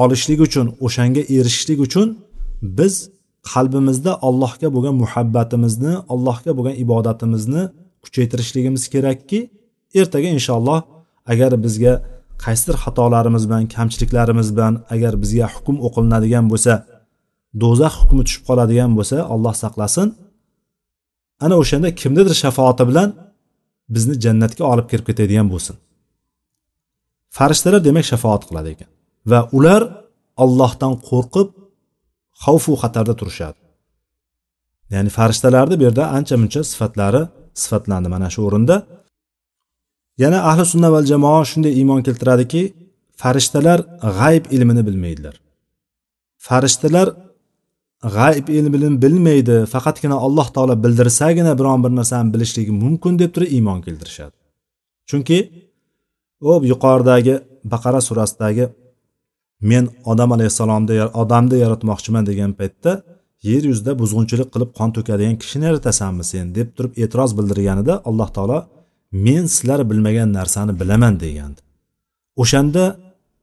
olishlik 0.04 0.39
uchun 0.48 0.68
o'shanga 0.86 1.22
erishishlik 1.36 1.80
uchun 1.88 2.08
biz 2.80 2.94
qalbimizda 3.52 4.12
allohga 4.28 4.68
bo'lgan 4.76 4.96
muhabbatimizni 5.04 5.94
allohga 6.13 6.52
bo'lgan 6.58 6.76
ibodatimizni 6.84 7.62
kuchaytirishligimiz 8.04 8.84
kerakki 8.94 9.39
ertaga 9.99 10.30
inshaalloh 10.38 10.80
agar 11.32 11.52
bizga 11.65 11.93
qaysidir 12.43 12.75
xatolarimiz 12.84 13.43
bilan 13.49 13.63
kamchiliklarimiz 13.75 14.49
bilan 14.56 14.73
agar 14.93 15.13
bizga 15.23 15.45
hukm 15.56 15.75
o'qilinadigan 15.88 16.45
bo'lsa 16.52 16.73
do'zax 17.62 17.93
hukmi 18.02 18.23
tushib 18.28 18.43
qoladigan 18.49 18.91
bo'lsa 18.97 19.15
alloh 19.34 19.56
saqlasin. 19.63 20.08
Ana 21.45 21.56
o'shanda 21.62 21.89
kimnidir 22.02 22.36
shafoati 22.43 22.84
bilan 22.89 23.10
bizni 23.95 24.15
jannatga 24.25 24.63
olib 24.71 24.88
kirib 24.91 25.06
ketadigan 25.10 25.47
bo'lsin. 25.54 25.75
Farishtalar 27.38 27.82
demak 27.88 28.06
shafoat 28.12 28.43
qiladi 28.49 28.69
ekan 28.75 28.89
va 29.32 29.39
ular 29.58 29.82
ollohdan 30.43 30.93
qo'rqib 31.10 31.47
xavfu 32.43 32.71
xatarda 32.82 33.13
turishadi. 33.19 33.60
Ya'ni 34.93 35.10
farishtalarni 35.17 35.75
bu 35.80 35.84
yerda 35.88 36.04
ancha 36.17 36.36
muncha 36.41 36.62
sifatlari 36.71 37.21
sifatlandi 37.63 38.08
mana 38.15 38.28
shu 38.34 38.41
o'rinda. 38.47 38.75
Yana 40.24 40.40
ahli 40.50 40.64
sunna 40.72 40.90
val 40.96 41.06
jamoa 41.12 41.42
shunday 41.52 41.74
iymon 41.80 42.02
keltiradiki 42.08 42.62
farishtalar 43.22 43.80
g'ayb 44.20 44.44
ilmini 44.56 44.84
bilmaydilar. 44.88 45.36
Farishtalar 46.48 47.08
g'ayb 48.18 48.48
ilmini 48.60 48.90
bilmaydi 49.04 49.56
faqatgina 49.74 50.18
alloh 50.26 50.48
taolo 50.56 50.76
bildirsagina 50.84 51.54
biron 51.60 51.80
bir 51.84 51.92
narsani 52.00 52.34
bilishligi 52.34 52.72
mumkin 52.84 53.14
deb 53.22 53.32
turib 53.36 53.52
iymon 53.58 53.80
keltirishadi. 53.86 54.36
Chunki 55.10 55.38
u 56.50 56.52
yuqoridagi 56.72 57.36
baqara 57.74 58.02
surasidagi 58.08 58.66
men 59.62 59.84
odam 60.12 60.30
alayhissalomni 60.36 60.96
odamni 61.22 61.58
yaratmoqchiman 61.64 62.24
degan 62.30 62.52
paytda 62.60 62.92
yer 63.50 63.64
yuzida 63.72 63.92
buzg'unchilik 64.02 64.50
qilib 64.54 64.72
qon 64.80 64.90
to'kadigan 64.96 65.36
kishini 65.42 65.66
yaratasanmi 65.70 66.24
sen? 66.32 66.46
deb 66.58 66.68
turib 66.76 66.94
e'tiroz 67.04 67.32
bildirganida 67.38 67.94
alloh 68.10 68.30
taolo 68.38 68.60
men 69.12 69.45
sizlar 69.45 69.89
bilmagan 69.89 70.34
narsani 70.34 70.80
bilaman 70.80 71.19
degandi. 71.19 71.62
O'shanda 72.41 72.84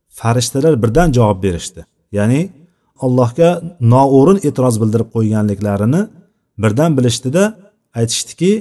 farishtalar 0.08 0.82
birdan 0.82 1.12
javob 1.12 1.42
berishdi. 1.42 1.80
Ya'ni 2.12 2.40
allohga 3.04 3.48
noo'rin 3.92 4.38
e'tiroz 4.48 4.76
bildirib 4.82 5.08
qo'yganliklarini 5.16 6.02
birdan 6.62 6.90
bilishdida 6.98 7.42
aytishdiki 8.00 8.52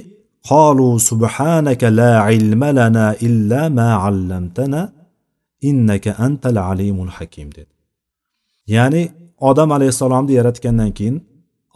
qolu 0.48 0.88
subhanaka 1.10 1.86
la 2.00 2.30
ilma 2.38 2.68
lana 2.78 3.06
illa 3.26 3.62
ma 3.78 3.90
allamtana 4.08 4.82
innaka 5.68 6.10
antal 6.26 6.56
alimul 6.70 7.12
hakim 7.18 7.48
dedi. 7.58 7.72
Ya'ni 8.76 9.02
odam 9.48 9.70
alayhissalomni 9.76 10.32
yaratgandan 10.38 10.90
keyin 10.98 11.16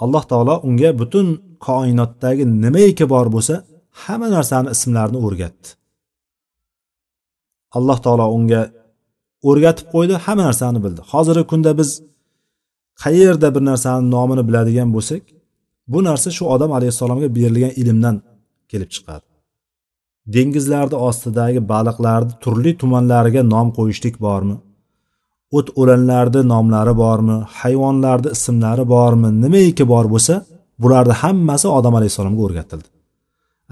alloh 0.02 0.22
taolo 0.30 0.54
unga 0.68 0.90
butun 1.00 1.26
koinotdagi 1.66 2.44
nimaiki 2.64 3.04
bor 3.12 3.26
bo'lsa 3.34 3.54
hamma 4.04 4.28
narsani 4.36 4.68
ismlarini 4.74 5.18
o'rgatdi. 5.26 5.68
Alloh 7.76 7.98
taolo 8.04 8.26
unga 8.36 8.62
o'rgatib 9.48 9.86
qo'ydi 9.94 10.14
hamma 10.24 10.42
narsani 10.48 10.78
bildi. 10.84 11.00
Hozirgi 11.12 11.44
kunda 11.52 11.70
biz 11.80 11.90
qayerda 13.02 13.48
bir 13.54 13.62
narsani 13.70 14.04
nomini 14.14 14.42
biladigan 14.48 14.88
bo'lsak 14.96 15.22
bu 15.92 15.98
narsa 16.08 16.28
shu 16.36 16.44
odam 16.54 16.70
alayhissalomga 16.78 17.28
berilgan 17.36 17.72
ilmdan 17.82 18.16
kelib 18.70 18.90
chiqadi. 18.94 19.24
Dengizlarni 20.34 20.96
ostidagi 21.08 21.60
baliqlarni 21.72 22.32
turli 22.42 22.72
tumanlariga 22.80 23.42
nom 23.54 23.68
qo'yishlik 23.78 24.16
bormi? 24.26 24.56
O't 25.56 25.68
o'lanlarni 25.80 26.40
nomlari 26.52 26.94
bormi? 27.04 27.36
Hayvonlarni 27.60 28.30
ismlari 28.36 28.84
bormi? 28.94 29.28
Nimaiki 29.42 29.84
bor 29.92 30.06
bo'lsa 30.14 30.34
bularni 30.82 31.14
hammasi 31.22 31.66
odam 31.78 31.94
alayhissalomga 31.98 32.42
o'rgatildi. 32.46 32.88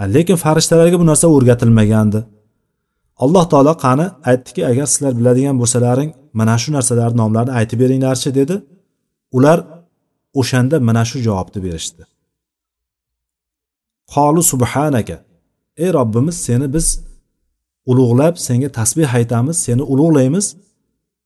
Lekin 0.07 0.37
farishtalarga 0.37 1.01
bu 1.01 1.07
narsa 1.07 1.27
o'rgatilmagandi. 1.29 2.25
Alloh 3.17 3.45
taolo 3.51 3.77
qani 3.85 4.07
aytdiki 4.31 4.67
agar 4.67 4.87
sizlar 4.87 5.13
biladigan 5.19 5.57
bo'lsalaring 5.61 6.11
mana 6.33 6.59
shu 6.59 6.73
narsalarni 6.73 7.17
nomlarini 7.17 7.53
aytib 7.59 7.81
beringlarchi 7.81 8.35
dedi. 8.35 8.63
Ular 9.33 9.59
o'shanda 10.41 10.81
mana 10.81 11.05
shu 11.05 11.19
javobni 11.19 11.61
berishdi. 11.67 12.03
Qolu 14.15 14.43
subhanaka 14.53 15.17
ey 15.77 15.93
robbimiz 15.99 16.37
seni 16.47 16.67
biz 16.75 16.87
ulug'lab 17.91 18.35
senga 18.47 18.69
tasbeh 18.79 19.15
aytamiz 19.19 19.57
seni 19.67 19.83
ulug'laymiz. 19.83 20.47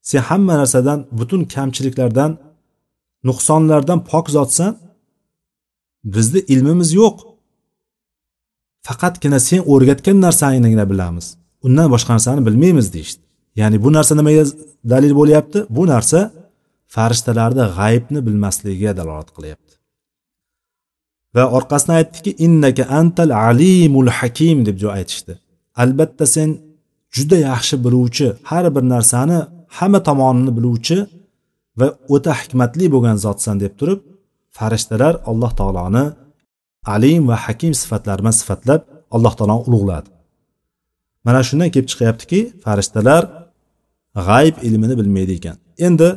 Sen 0.03 0.19
hamma 0.29 0.55
narsadan 0.61 1.07
butun 1.19 1.43
kamchiliklardan 1.55 2.39
nuqsonlardan 3.29 4.05
pok 4.11 4.27
zotsan 4.37 4.73
bizni 6.05 6.41
ilmimiz 6.53 6.93
yo'q. 7.01 7.32
Faqatgina 8.87 9.39
sen 9.49 9.61
o'rgatgan 9.73 10.19
narsanigina 10.27 10.85
bilamiz. 10.93 11.27
Undan 11.67 11.89
boshqa 11.95 12.11
narsani 12.17 12.47
bilmaymiz 12.47 12.87
deyishdi. 12.95 13.23
Ya'ni 13.61 13.77
bu 13.85 13.91
narsa 13.97 14.13
nimaga 14.21 14.45
dalil 14.93 15.13
bo'lyapti? 15.21 15.59
Bu 15.77 15.83
narsa 15.93 16.19
farishtalarni 16.95 17.65
g'aybni 17.79 18.21
bilmasligiga 18.27 18.93
dalolat 18.99 19.31
qilyapti. 19.37 19.73
Va 21.35 21.45
orqasidan 21.57 21.95
aytdiki 22.01 22.31
innaka 22.47 22.85
antal 23.01 23.31
alimul 23.49 24.11
hakim 24.19 24.59
deb 24.69 24.77
aytishdi. 24.99 25.33
Albatta 25.83 26.27
sen 26.35 26.49
juda 27.17 27.37
yaxshi 27.49 27.77
biluvchi 27.85 28.27
har 28.51 28.65
bir 28.75 28.85
narsani 28.95 29.39
hamma 29.79 30.01
tomonini 30.09 30.53
biluvchi 30.59 30.99
va 31.79 31.87
o'ta 32.15 32.33
hikmatli 32.41 32.87
bo'lgan 32.95 33.17
zotsan 33.25 33.57
deb 33.65 33.73
turib 33.81 34.01
farishtalar 34.59 35.15
alloh 35.31 35.53
taoloni 35.61 36.05
alim 36.95 37.23
va 37.31 37.37
hakim 37.45 37.73
sifatlari 37.83 38.21
bilan 38.23 38.37
sifatlab 38.41 38.81
alloh 39.15 39.33
taoloni 39.39 39.63
ulug'ladi. 39.69 40.09
Mana 41.27 41.41
shundan 41.49 41.71
kelib 41.75 41.89
chiqyaptiki 41.93 42.41
farishtalar 42.65 43.23
g'ayb 44.29 44.57
ilmini 44.67 44.95
bilmaydi 45.01 45.33
ekan. 45.39 45.57
Endi 45.87 46.09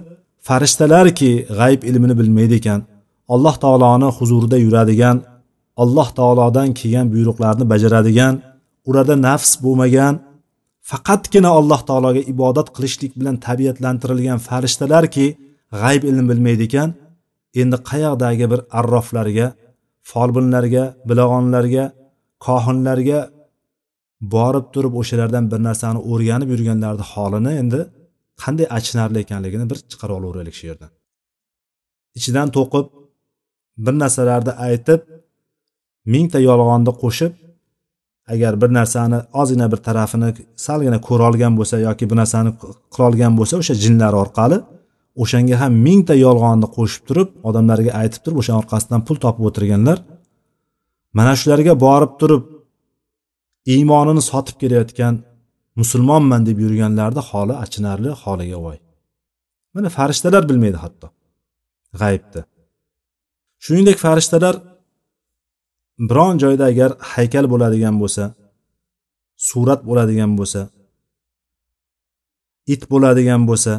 farishtalarki 0.48 1.32
g'ayb 1.60 1.82
ilmini 1.90 2.16
bilmaydi 2.20 2.56
ekan 2.62 2.80
alloh 3.34 3.56
taoloni 3.64 4.10
huzurida 4.18 4.58
yuradigan 4.66 5.18
alloh 5.84 6.10
taolodan 6.18 6.70
kelgan 6.80 7.08
buyruqlarni 7.14 7.66
bajaradigan 7.74 8.34
ularda 8.90 9.16
nafs 9.28 9.52
bo'lmagan 9.66 10.14
faqatgina 10.92 11.50
alloh 11.60 11.82
taologa 11.90 12.22
ibodat 12.34 12.68
qilishlik 12.76 13.12
bilan 13.20 13.36
tabiatlantirilgan 13.48 14.40
farishtalarki 14.48 15.28
g'ayb 15.82 16.04
ilm 16.12 16.26
bilmaydi 16.32 16.64
ekan 16.70 16.90
endi 17.62 17.78
qayoqdagi 17.90 18.46
bir 18.52 18.60
arroflarga 18.80 19.48
folbinlarga 20.12 20.84
bilag'onlarga 21.10 21.86
kohinlarga 22.46 23.20
borib 24.36 24.66
turib 24.74 24.94
o'shalardan 25.02 25.46
bir 25.52 25.60
narsani 25.68 26.00
o'rganib 26.12 26.50
yurganlarni 26.54 27.06
holini 27.14 27.52
endi 27.62 27.80
qanday 28.44 28.68
achinarli 28.78 29.18
ekanligini 29.26 29.66
bir 29.72 29.78
chiqarib 29.92 30.16
olaveraylik 30.20 30.56
shu 30.60 30.66
yerdan. 30.72 30.92
Ichidan 32.18 32.48
to'qib 32.58 32.86
bir 33.86 33.96
narsalarni 34.04 34.54
aytib 34.68 35.02
mingta 36.14 36.40
yolg'onni 36.50 36.94
qo'shib 37.04 37.34
agar 38.34 38.54
bir 38.62 38.70
narsani 38.80 39.20
ozgina 39.42 39.68
bir 39.74 39.80
tarafini 39.88 40.30
salgina 40.66 41.00
ko'rolgan 41.08 41.54
bo'lsa 41.60 41.76
yoki 41.88 42.06
bir 42.10 42.18
narsani 42.22 42.52
qilolgan 42.94 43.34
bo'lsa 43.40 43.54
o'sha 43.62 43.76
jinlar 43.84 44.14
orqali 44.24 44.58
o'shanga 45.22 45.56
ham 45.62 45.74
mingta 45.86 46.16
yolg'onni 46.26 46.68
qo'shib 46.78 47.04
turib 47.10 47.30
odamlarga 47.50 47.92
aytib 48.02 48.22
turib 48.24 48.38
o'sha 48.42 48.54
orqasidan 48.62 49.02
pul 49.08 49.18
topib 49.26 49.44
o'tirganlar. 49.50 49.98
Mana 51.18 51.34
shularga 51.40 51.74
borib 51.86 52.14
turib 52.22 52.44
iymonini 53.74 54.22
sotib 54.32 54.56
kelayotgan 54.62 55.14
musulmonman 55.82 56.42
deb 56.50 56.58
yurganlarni 56.66 57.22
holi 57.30 57.54
achinarli 57.64 58.12
holiga 58.24 58.58
voy. 58.66 58.78
Mana 59.76 59.90
farishtalar 59.98 60.44
bilmaydi 60.50 60.78
hatto. 60.84 61.08
G'aybni 62.02 62.42
shuningdek 63.66 63.98
farishtalar 64.06 64.56
biron 66.10 66.36
joyda 66.44 66.64
agar 66.72 66.92
haykal 67.14 67.46
bo'ladigan 67.54 67.96
bo'lsa 68.02 68.24
surat 69.48 69.82
bo'ladigan 69.90 70.32
bo'lsa 70.40 70.62
it 72.74 72.82
bo'ladigan 72.92 73.42
bo'lsa 73.50 73.74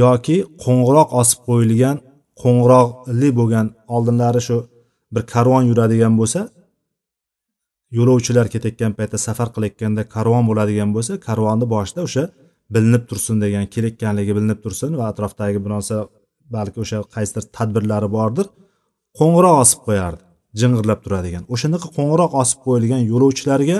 yoki 0.00 0.36
qo'ng'iroq 0.64 1.10
osib 1.20 1.38
qo'yilgan 1.48 1.96
qo'ng'iroqli 2.42 3.28
bo'lgan 3.38 3.66
oldinlari 3.94 4.40
shu 4.48 4.56
bir 5.14 5.22
karvon 5.32 5.62
yuradigan 5.70 6.14
bo'lsa 6.20 6.40
yo'lovchilar 7.96 8.46
ketayotgan 8.54 8.92
paytda 8.98 9.18
safar 9.26 9.48
qilayotganda 9.54 10.02
karvon 10.14 10.44
bo'ladigan 10.50 10.90
bo'lsa 10.96 11.12
karvonni 11.28 11.66
boshida 11.74 12.00
o'sha 12.08 12.24
bilinib 12.74 13.04
tursin 13.10 13.36
degan 13.44 13.64
kelayotganligi 13.74 14.32
bilinib 14.36 14.60
tursin 14.64 14.90
va 14.98 15.04
atrofdagi 15.12 15.58
bironsa 15.66 15.96
balki 16.56 16.78
o'sha 16.84 16.98
qaysidir 17.14 17.44
tadbirlari 17.56 18.08
bordir 18.16 18.46
qo'ng'iroq 19.18 19.56
osib 19.64 19.80
qo'yardi 19.88 20.22
jing'irlab 20.60 21.00
turadigan. 21.04 21.44
O'shanaqa 21.54 21.88
qo'ng'iroq 21.96 22.32
osib 22.42 22.58
qo'yilgan 22.66 23.02
yo'lovchilarga 23.12 23.78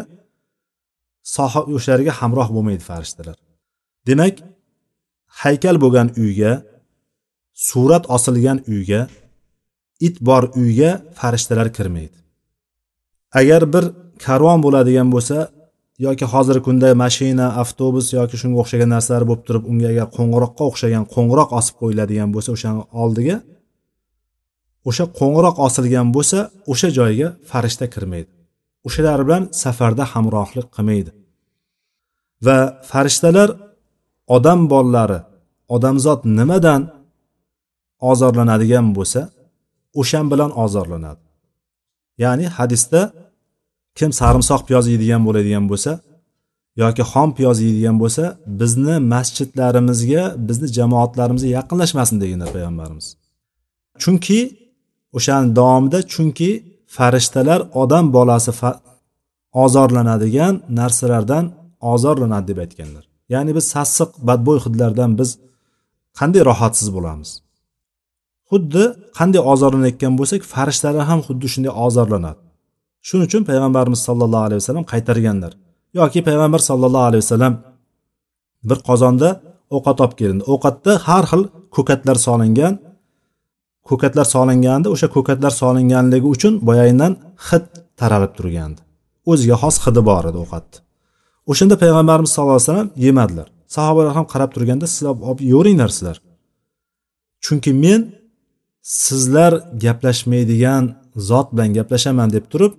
sohib 1.37 1.65
o'shalarga 1.77 2.13
hamroh 2.21 2.49
bo'lmaydi 2.57 2.85
farishtalar. 2.91 3.37
Demak 4.09 4.35
haykal 5.41 5.77
bo'lgan 5.85 6.09
uyga 6.23 6.53
surat 7.69 8.05
osilgan 8.17 8.59
uyga 8.73 9.01
it 10.07 10.17
bor 10.29 10.43
uyga 10.63 10.91
farishtalar 11.19 11.69
kirmaydi. 11.77 12.19
Agar 13.41 13.63
bir 13.75 13.85
karvon 14.25 14.59
bo'ladigan 14.65 15.09
bo'lsa 15.15 15.37
yoki 16.07 16.27
hozirgi 16.33 16.63
kunda 16.67 16.89
mashina 17.05 17.47
avtobus 17.63 18.07
yoki 18.19 18.37
shunga 18.41 18.57
o'xshagan 18.63 18.91
narsalar 18.95 19.25
bo'lib 19.29 19.45
turib 19.49 19.65
unga 19.71 19.89
agar 19.93 20.07
qo'ng'iroqqa 20.17 20.63
o'xshagan 20.71 21.05
qo'ng'iroq 21.15 21.51
osib 21.59 21.75
qo'yiladigan 21.81 22.29
bo'lsa 22.35 22.51
o'shani 22.57 22.83
oldiga 23.03 23.37
o'sha 24.89 25.05
qo'ng'iroq 25.19 25.57
osilgan 25.67 26.09
bo'lsa 26.17 26.39
o'sha 26.73 26.89
joyga 26.99 27.29
farishta 27.51 27.87
kirmaydi. 27.95 28.31
O'shalar 28.87 29.21
bilan 29.27 29.43
safarda 29.63 30.05
hamrohlik 30.13 30.67
qilmaydi. 30.77 31.11
Va 32.47 32.59
farishtalar 32.91 33.49
odam 34.27 34.71
bolalari 34.71 35.21
odamzod 35.69 36.21
nimadan 36.39 36.83
ozorlanadigan 38.11 38.87
bo'lsa 38.97 39.21
o'shan 40.01 40.27
bilan 40.33 40.51
ozorlanadi. 40.65 41.23
Ya'ni 42.19 42.47
hadisda 42.57 43.01
kim 43.99 44.11
sarimsoq 44.21 44.61
piyoz 44.69 44.85
yeydigan 44.93 45.23
bo'ladigan 45.27 45.65
bo'lsa 45.71 45.93
yoki 46.83 47.03
xom 47.13 47.29
piyoz 47.37 47.59
yeydigan 47.67 47.97
bo'lsa 48.03 48.25
bizni 48.61 48.95
masjidlarimizga 49.13 50.23
bizni 50.49 50.69
jamoatlarimizga 50.79 51.51
yaqinlashmasin 51.59 52.17
deganlar 52.23 52.49
payg'ambarimiz. 52.57 53.07
Chunki 54.03 54.41
o'shani 55.17 55.49
davomida 55.59 55.99
chunki 56.13 56.51
farishtalar 56.97 57.61
odam 57.83 58.07
bolasi 58.17 58.53
ozorlanadigan 59.65 60.55
narsalardan 60.79 61.45
ozorlanadi 61.93 62.47
deb 62.51 62.59
aytganlar. 62.65 63.12
Ya'ni 63.35 63.53
biz 63.57 63.65
sassiq 63.75 64.11
badbo'y 64.29 64.59
hidlardan 64.65 65.11
biz 65.21 65.31
qanday 66.19 66.43
rohatsiz 66.51 66.89
bo'lamiz? 66.97 67.31
Xuddi 68.51 68.85
qanday 69.19 69.43
ozorlanayotgan 69.53 70.13
bo'lsak 70.21 70.41
farishtalar 70.53 71.05
ham 71.11 71.21
xuddi 71.27 71.47
shunday 71.53 71.73
ozorlanadi. 71.85 72.41
Shuning 73.07 73.27
uchun 73.29 73.43
payg'ambarimiz 73.51 74.01
sollallohu 74.09 74.45
alayhi 74.49 74.61
vasallam 74.63 74.85
qaytarganlar. 74.93 75.53
Yoki 75.99 76.21
payg'ambar 76.29 76.61
sollallohu 76.69 77.07
alayhi 77.11 77.23
vasallam 77.25 77.55
bir 78.69 78.79
qozonda 78.89 79.29
ovqat 79.77 79.99
olib 80.03 80.15
kelindi. 80.21 80.43
Ovqatda 80.53 80.93
har 81.07 81.25
xil 81.31 81.43
ko'katlar 81.77 82.17
solingan 82.27 82.75
ko'katlar 83.89 84.27
solinganda 84.35 84.89
o'sha 84.95 85.09
ko'katlar 85.17 85.53
solinganligi 85.63 86.29
uchun 86.35 86.53
boyagidan 86.69 87.13
hid 87.49 87.67
taralib 88.01 88.33
turgandi. 88.39 88.81
O'ziga 89.31 89.57
xos 89.63 89.77
hidi 89.85 90.01
bor 90.11 90.25
edi 90.31 90.39
ovqatni. 90.45 90.79
O'shanda 91.51 91.77
payg'ambarimiz 91.83 92.31
sallallohu 92.35 92.59
alayhi 92.59 92.69
vasallam 92.69 92.91
yemadilar. 93.07 93.49
Sahobalar 93.77 94.13
ham 94.19 94.27
qarab 94.33 94.51
turganda 94.57 94.87
sizlar 94.93 95.15
olib 95.29 95.41
yeveringlar 95.51 95.91
sizlar. 95.97 96.17
Chunki 97.45 97.73
men 97.85 98.01
sizlar 98.83 99.53
gaplashmaydigan 99.85 100.85
zot 101.31 101.49
bilan 101.53 101.71
gaplashaman 101.79 102.29
deb 102.37 102.45
turib 102.53 102.73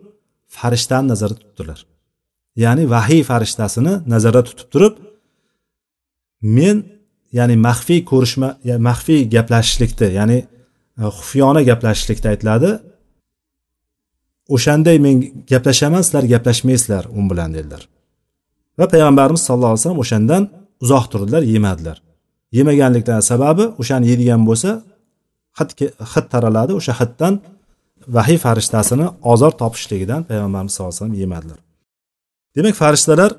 farishtani 0.57 1.07
nazarda 1.11 1.39
tutdilar. 1.43 1.79
Ya'ni 2.63 2.83
vahiy 2.95 3.23
farishtasini 3.29 3.93
nazarda 4.13 4.41
tutib 4.49 4.67
turib 4.73 4.95
men 6.57 6.77
ya'ni 7.37 7.55
maxfiy 7.67 7.99
ko'rishma 8.11 8.49
maxfiy 8.89 9.21
gaplashishlikni 9.35 10.07
ya'ni 10.19 10.37
e, 11.01 11.03
xufiyona 11.17 11.61
gaplashishlikda 11.69 12.27
aytiladi. 12.33 12.71
O'shanday 14.55 14.97
men 15.05 15.15
gaplashaman 15.51 16.01
sizlar 16.05 16.23
gaplashmaysizlar 16.33 17.03
u 17.17 17.21
bilan 17.29 17.49
dedilar. 17.57 17.83
Va 18.79 18.85
payg'ambarimiz 18.93 19.41
sallallohu 19.47 19.71
alayhi 19.73 19.83
vasallam 19.83 20.01
o'shandan 20.05 20.43
uzoq 20.83 21.05
turdilar 21.11 21.43
yemadilar. 21.53 21.97
Yemaganlikdan 22.57 23.19
sababi 23.31 23.63
o'shani 23.81 24.05
yeydigan 24.11 24.41
bo'lsa 24.49 24.69
hid 25.59 25.69
hid 26.11 26.25
taraladi 26.33 26.71
o'sha 26.79 26.93
hiddan 27.01 27.33
vahiy 28.15 28.39
farishtasini 28.45 29.05
ozor 29.31 29.51
topishligidan 29.61 30.21
payg'ambarimiz 30.29 30.71
sallallohu 30.73 30.93
alayhi 30.93 31.03
vasallam 31.03 31.19
yemadilar. 31.23 31.59
Demak 32.55 32.75
farishtalar 32.83 33.31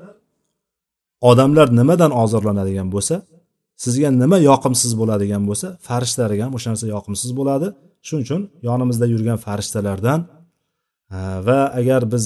odamlar 1.29 1.67
nimadan 1.79 2.11
ozorlanadigan 2.23 2.87
bo'lsa 2.95 3.15
sizga 3.83 4.09
nima 4.23 4.37
yoqimsiz 4.49 4.91
bo'ladigan 4.99 5.43
bo'lsa 5.49 5.67
farishtalarga 5.87 6.43
ham 6.45 6.53
o'sha 6.57 6.67
narsa 6.71 6.87
yoqimsiz 6.95 7.31
bo'ladi. 7.39 7.67
Shuning 8.07 8.23
uchun 8.27 8.41
yonimizda 8.67 9.05
yurgan 9.13 9.37
farishtalardan 9.45 10.19
va 11.47 11.59
agar 11.79 12.01
biz 12.13 12.25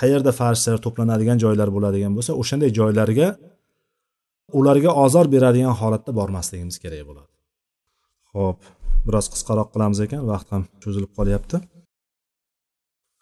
qayerda 0.00 0.30
farishtalar 0.40 0.80
to'planadigan 0.86 1.38
joylar 1.44 1.68
bo'ladigan 1.76 2.12
bo'lsa 2.16 2.32
o'shanday 2.40 2.70
joylarga 2.78 3.28
ularga 4.58 4.90
ozor 5.04 5.26
beradigan 5.34 5.74
holatda 5.80 6.10
bormasligimiz 6.18 6.76
kerak 6.84 7.02
bo'ladi. 7.08 7.30
Ho'p 8.34 8.58
biroz 9.06 9.26
qisqaroq 9.32 9.68
qilamiz 9.74 9.98
ekan 10.06 10.22
vaqt 10.32 10.48
ham 10.54 10.62
cho'zilib 10.82 11.12
qolyapti. 11.18 11.56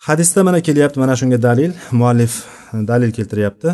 Hadisda 0.07 0.41
mana 0.49 0.61
kelyapti 0.69 0.99
mana 1.05 1.15
shunga 1.21 1.39
dalil. 1.49 1.71
Muallif 2.01 2.33
e, 2.75 2.77
dalil 2.91 3.11
keltiryapti. 3.19 3.69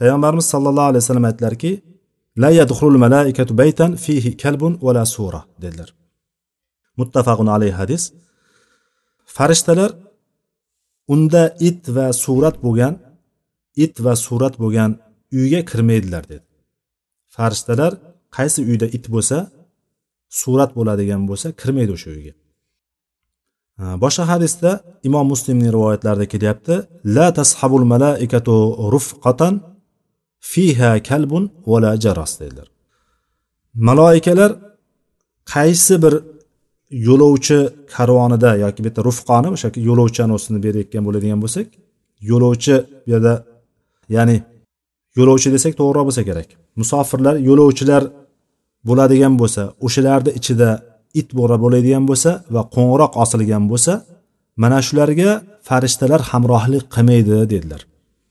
Payg'ambarimiz 0.00 0.46
sallallohu 0.54 0.88
alayhi 0.90 1.02
vasallam 1.04 1.26
aytdilarki 1.30 1.70
la 2.42 2.50
yadxulul 2.60 2.98
malaikatu 3.06 3.52
baytan 3.62 3.90
fihi 4.04 4.30
kalbun 4.42 4.72
va 4.86 5.04
sura 5.14 5.40
dedilar. 5.62 5.88
Muttafaqun 7.00 7.48
alayhi 7.56 7.76
hadis. 7.80 8.02
Farishtalar 9.36 9.90
unda 11.08 11.42
it 11.68 11.88
va 11.96 12.06
surat 12.12 12.56
bo'lgan 12.64 12.94
it 13.84 13.94
va 14.04 14.14
surat 14.16 14.54
bo'lgan 14.62 14.90
uyga 15.38 15.60
kirmaydilar 15.70 16.24
dedi. 16.32 16.48
Farishtalar 17.34 17.92
qaysi 18.36 18.60
uyda 18.70 18.86
it 18.96 19.06
bo'lsa 19.14 19.38
surat 20.40 20.70
bo'ladigan 20.78 21.22
bo'lsa 21.30 21.48
kirmaydi 21.60 21.92
o'sha 21.96 22.10
uyga. 22.16 22.32
Boshqa 24.04 24.24
hadisda 24.32 24.70
imom 25.08 25.26
muslimning 25.32 25.70
rivoyatlarida 25.76 26.26
kelyapti 26.34 26.74
la 27.16 27.26
tashabul 27.38 27.84
malaikatu 27.94 28.56
rufqatan 28.94 29.54
fiha 30.50 30.92
kalbun 31.08 31.44
vala 31.70 31.92
jaras 32.04 32.32
dedilar. 32.40 32.68
Maloikalar 33.88 34.50
qaysi 35.54 35.94
bir 36.02 36.14
yo'lovchi 37.06 37.58
karvonida 37.94 38.50
yoki 38.64 38.80
bitta 38.86 39.00
rufqoni 39.08 39.48
o'sha 39.54 39.68
yo'lovchani 39.88 40.32
ustini 40.38 40.58
berayotgan 40.66 41.02
bo'ladigan 41.06 41.38
bo'lsak 41.44 41.66
yo'lovchi 42.30 42.74
bu 43.04 43.10
yerda 43.12 43.34
ya'ni 44.16 44.36
yo'lovchi 45.18 45.48
desak 45.54 45.72
to'g'riroq 45.80 46.04
bo'lsa 46.08 46.22
kerak. 46.28 46.48
Musofirlar 46.80 47.34
yo'lovchilar 47.48 48.02
bo'ladigan 48.88 49.34
bo'lsa 49.40 49.62
o'shalarni 49.86 50.30
ichida 50.38 50.68
it 51.20 51.28
bo'ra 51.38 51.56
bo'ladigan 51.64 52.04
bo'lsa 52.10 52.30
va 52.54 52.62
qo'ng'iroq 52.74 53.12
osilgan 53.22 53.64
bo'lsa 53.72 53.92
mana 54.62 54.78
shularga 54.86 55.30
farishtalar 55.68 56.20
hamrohlik 56.30 56.84
qilmaydi 56.94 57.34
dedilar. 57.52 57.80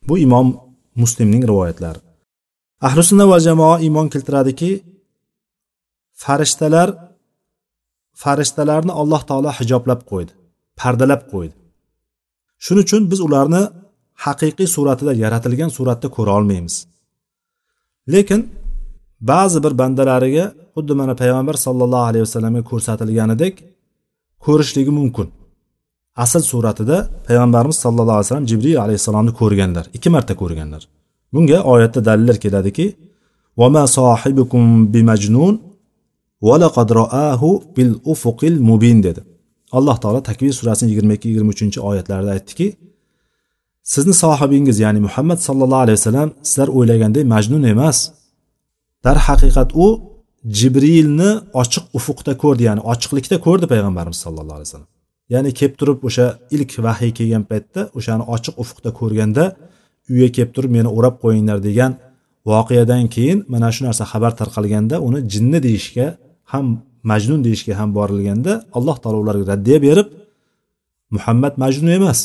Bu 0.08 0.14
imom 0.26 0.48
muslimning 1.02 1.44
rivoyatlari. 1.52 2.00
Ahli 2.88 3.02
sunna 3.10 3.26
va 3.32 3.38
jamoa 3.48 3.76
iymon 3.86 4.08
keltiradiki 4.14 4.72
farishtalar 6.24 6.90
farishtalarni 8.24 8.94
alloh 9.02 9.22
taolo 9.30 9.52
hijoblab 9.60 10.02
qo'ydi 10.12 10.32
pardalab 10.82 11.22
qo'ydi. 11.32 11.56
Shuning 12.66 12.86
uchun 12.88 13.02
biz 13.12 13.20
ularni 13.28 13.62
haqiqiy 14.26 14.68
suratida 14.76 15.14
yaratilgan 15.24 15.70
suratda 15.78 16.08
ko'ra 16.16 16.32
olmaymiz. 16.40 16.76
Lekin 18.14 18.42
ba'zi 19.32 19.60
bir 19.66 19.74
bandalariga 19.82 20.46
xuddi 20.76 20.94
mana 21.00 21.14
payg'ambar 21.22 21.56
sollallohu 21.66 22.06
alayhi 22.10 22.24
vasallamga 22.28 22.64
ko'rsatilganidek 22.72 23.54
ko'rishligi 24.46 24.92
mumkin. 25.00 25.28
Asl 26.24 26.44
suratida 26.52 26.98
payg'ambarimiz 27.28 27.78
sallallohu 27.86 28.18
alayhi 28.18 28.28
vasallam 28.28 28.48
jibril 28.52 28.78
alayhissalomni 28.86 29.34
ko'rganlar 29.42 29.86
ikki 29.98 30.10
marta 30.16 30.34
ko'rganlar. 30.42 30.82
Bunga 31.34 31.60
oyatda 31.74 32.00
dalillar 32.08 32.38
keladiki 32.44 32.86
vama 33.62 33.84
sohibukum 33.98 34.64
bimajnun 34.94 35.54
bil 37.78 37.94
ufuqil 38.12 38.56
mubin 38.70 39.04
dedi. 39.04 39.22
Alloh 39.78 39.98
taolo 40.04 40.24
takvir 40.30 40.54
surasining 40.60 40.92
yigirma 40.94 41.14
ikki 41.18 41.28
yigirma 41.30 41.52
uchinchi 41.56 41.80
oyatlarida 41.90 42.32
aytdiki 42.38 42.68
sizni 43.84 44.14
sohibingiz 44.24 44.78
ya'ni 44.86 45.00
muhammad 45.08 45.40
sallallohu 45.48 45.84
alayhi 45.86 45.98
vasallam 46.00 46.30
sizlar 46.50 46.68
o'ylagandek 46.78 47.26
majnun 47.34 47.64
emas. 47.74 47.98
Darhaqiqat 49.06 49.70
u 49.84 49.88
jibrilni 50.60 51.32
ochiq 51.62 51.86
ufuqda 51.98 52.34
ko'rdi 52.44 52.64
ya'ni 52.70 52.82
ochiqlikda 52.92 53.38
ko'rdi 53.46 53.66
payg'ambarimiz 53.74 54.20
sallallohu 54.26 54.58
alayhi 54.58 54.70
vasallam. 54.70 54.90
Ya'ni 55.34 55.50
kelib 55.60 55.76
turib 55.80 56.00
o'sha 56.08 56.26
ilk 56.56 56.72
vahiy 56.86 57.12
kelgan 57.18 57.44
paytda 57.52 57.82
o'shani 57.98 58.24
ochiq 58.36 58.56
ufuqda 58.64 58.90
ko'rganda 59.00 59.44
uyga 60.12 60.30
kelib 60.36 60.52
turib 60.56 60.72
meni 60.78 60.90
o'rab 60.98 61.16
qo'yinglar 61.24 61.58
degan 61.68 61.92
voqeadan 62.52 63.04
keyin 63.16 63.38
mana 63.54 63.70
shu 63.76 63.82
narsa 63.88 64.04
xabar 64.12 64.32
tarqalganda 64.40 64.96
uni 65.08 65.20
jinni 65.34 65.60
deyishga 65.68 66.08
ham 66.52 66.66
majnun 67.12 67.40
deyishga 67.46 67.74
ham 67.80 67.90
borilganda 67.98 68.54
alloh 68.78 68.98
taolo 69.04 69.18
ularga 69.24 69.46
raddiya 69.54 69.80
berib 69.88 70.08
muhammad 71.16 71.54
majnun 71.64 71.92
emas 72.00 72.20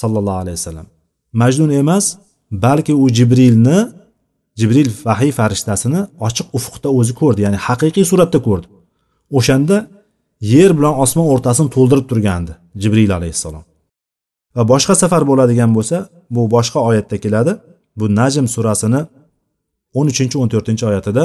sallallohu 0.00 0.38
alayhi 0.44 0.56
vasallam. 0.60 0.86
Majnun 1.32 1.70
emas 1.82 2.04
balki 2.50 2.94
u 2.94 3.08
jibrilni 3.18 3.78
jibril 4.60 4.90
vahiy 5.06 5.32
farishtasini 5.38 6.00
ochiq 6.26 6.46
ufuqda 6.58 6.88
o'zi 6.98 7.12
ko'rdi 7.20 7.40
ya'ni 7.46 7.58
haqiqiy 7.66 8.04
suratda 8.10 8.38
ko'rdi. 8.46 8.66
O'shanda 9.38 9.76
yer 10.54 10.70
bilan 10.78 10.94
osmon 11.04 11.26
o'rtasini 11.34 11.68
to'ldirib 11.76 12.06
turgandi 12.10 12.52
jibril 12.82 13.10
alayhissalom. 13.18 13.64
Va 14.56 14.62
boshqa 14.72 14.94
safar 15.02 15.22
bo'ladigan 15.30 15.70
bo'lsa 15.76 15.96
bu 16.34 16.42
boshqa 16.54 16.78
oyatda 16.88 17.16
keladi. 17.24 17.52
Bu 17.98 18.06
najm 18.20 18.46
surasini 18.54 19.00
o'n 19.98 20.06
uchinchi 20.12 20.36
o'n 20.42 20.48
to'rtinchi 20.52 20.84
oyatida 20.90 21.24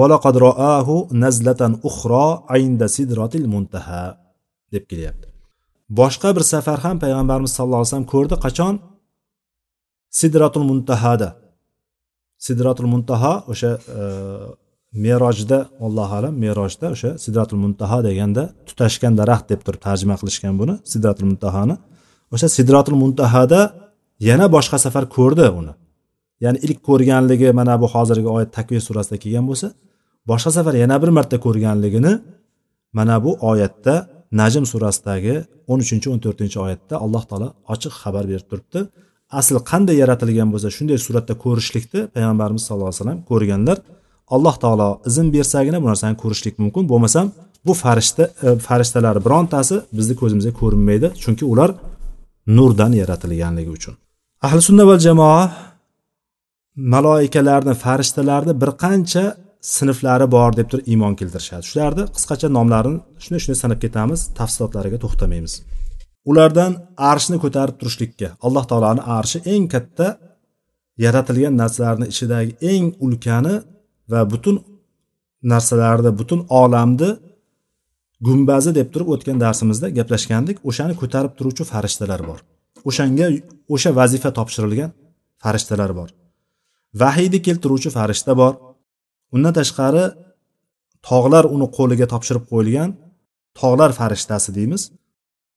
valaqad 0.00 0.34
roahu 0.46 0.96
nazlatan 1.24 1.72
uxro 1.88 2.26
aynda 2.56 2.86
sidratil 2.96 3.46
muntaha 3.54 4.02
deb 4.72 4.84
kelyapti. 4.90 5.26
Boshqa 6.00 6.28
bir 6.36 6.44
safar 6.52 6.78
ham 6.84 6.96
payg'ambarimiz 7.04 7.52
sallallohu 7.56 7.82
alayhi 7.82 7.90
vasallam 7.90 8.10
ko'rdi. 8.14 8.34
Qachon? 8.44 8.74
Sidratul 10.20 10.66
muntahada. 10.70 11.28
Sidratul 12.46 12.88
muntaha 12.94 13.32
o'sha 13.52 13.70
e, 13.98 14.02
merojda 15.04 15.58
allohu 15.86 16.12
alam 16.18 16.34
merojda 16.44 16.86
o'sha 16.94 17.10
sidratul 17.24 17.60
muntaha 17.64 17.98
deganda 18.08 18.42
tutashgan 18.68 19.14
daraxt 19.20 19.46
deb 19.52 19.60
turib 19.66 19.80
tarjima 19.86 20.14
qilishgan 20.20 20.54
buni 20.60 20.74
sidratul 20.92 21.26
muntahani. 21.30 21.76
O'sha 22.34 22.48
sidratul 22.56 22.98
muntahada 23.02 23.60
yana 24.28 24.46
boshqa 24.56 24.76
safar 24.84 25.04
ko'rdi 25.16 25.46
uni. 25.60 25.72
Ya'ni 26.44 26.58
ilk 26.66 26.78
ko'rganligi 26.88 27.48
mana 27.60 27.74
bu 27.82 27.86
hozirgi 27.94 28.28
oyat 28.36 28.50
takvir 28.58 28.80
surasida 28.88 29.16
kelgan 29.24 29.44
bo'lsa 29.50 29.66
boshqa 30.30 30.50
safar 30.56 30.74
yana 30.82 30.96
bir 31.02 31.10
marta 31.18 31.36
ko'rganligini 31.46 32.12
mana 32.98 33.16
bu 33.24 33.30
oyatda 33.50 33.94
najm 34.40 34.64
surasidagi 34.72 35.34
o'n 35.70 35.78
uchinchi 35.84 36.08
o'n 36.12 36.20
to'rtinchi 36.24 36.58
oyatda 36.64 36.94
alloh 37.04 37.22
taolo 37.30 37.48
ochiq 37.74 37.94
xabar 38.02 38.24
berib 38.30 38.46
turibdi. 38.50 38.80
Asl 39.40 39.56
qanday 39.70 39.96
yaratilgan 40.02 40.48
bo'lsa 40.52 40.68
shunday 40.76 40.98
suratda 41.06 41.34
ko'rishlikni 41.44 42.00
payg'ambarimiz 42.14 42.62
sallallohu 42.66 42.90
alayhi 42.90 43.00
vasallam 43.00 43.20
ko'rganlar 43.30 43.78
alloh 44.34 44.54
taolo 44.64 44.88
izn 45.10 45.26
bersagina 45.36 45.78
bu 45.82 45.86
narsani 45.92 46.16
ko'rishlik 46.22 46.54
mumkin. 46.62 46.82
Bo'lmasam 46.92 47.26
bu 47.66 47.72
farishta 47.82 48.24
e, 48.46 48.48
farishtalar 48.66 49.16
birontasi 49.26 49.76
bizni 49.98 50.14
ko'zimizga 50.20 50.52
ko'rinmaydi 50.60 51.06
chunki 51.22 51.44
ular 51.52 51.70
nurdan 52.56 52.92
yaratilganligi 53.00 53.70
uchun. 53.78 53.94
Ahli 54.46 54.60
sunna 54.68 54.84
val 54.90 55.00
jamoa 55.08 55.40
maloikalarni 56.80 57.74
farishtalarni 57.84 58.54
bir 58.62 58.70
qancha 58.84 59.24
sinflari 59.76 60.26
bor 60.36 60.50
deb 60.58 60.68
turib 60.70 60.86
iymon 60.92 61.14
keltirishadi. 61.20 61.64
Shularni 61.70 62.04
qisqacha 62.16 62.48
nomlarini 62.56 62.98
shunday 63.22 63.40
shunday 63.44 63.58
sanab 63.62 63.78
ketamiz 63.84 64.20
tafsilotlariga 64.38 64.98
to'xtamaymiz. 65.04 65.54
Ulardan 66.30 66.72
arshni 67.10 67.36
ko'tarib 67.44 67.76
turishlikka 67.80 68.28
alloh 68.46 68.64
taoloni 68.70 69.02
arshi 69.18 69.38
eng 69.54 69.64
katta 69.74 70.06
yaratilgan 71.04 71.54
narsalarni 71.62 72.06
ichidagi 72.12 72.52
eng 72.72 72.86
ulkani 73.06 73.54
va 74.12 74.20
butun 74.32 74.56
narsalarni 75.52 76.10
butun 76.20 76.40
olamni 76.62 77.10
gumbazi 78.26 78.70
deb 78.78 78.88
turib 78.92 79.08
o'tgan 79.14 79.38
darsimizda 79.44 79.86
gaplashgandik. 79.98 80.56
O'shani 80.68 80.94
ko'tarib 81.02 81.32
turuvchi 81.38 81.64
farishtalar 81.72 82.20
bor. 82.28 82.38
O'shanga 82.88 83.26
o'sha 83.74 83.90
vazifa 83.98 84.30
topshirilgan 84.38 84.90
farishtalar 85.44 85.92
bor. 86.00 86.10
Vahiyni 87.02 87.38
keltiruvchi 87.46 87.90
farishta 87.96 88.32
bor. 88.40 88.54
Undan 89.34 89.52
tashqari 89.58 90.04
tog'lar 91.08 91.44
uni 91.54 91.66
qo'liga 91.76 92.06
topshirib 92.12 92.44
qo'yilgan 92.50 92.90
tog'lar 93.60 93.90
farishtasi 94.00 94.50
deymiz. 94.58 94.82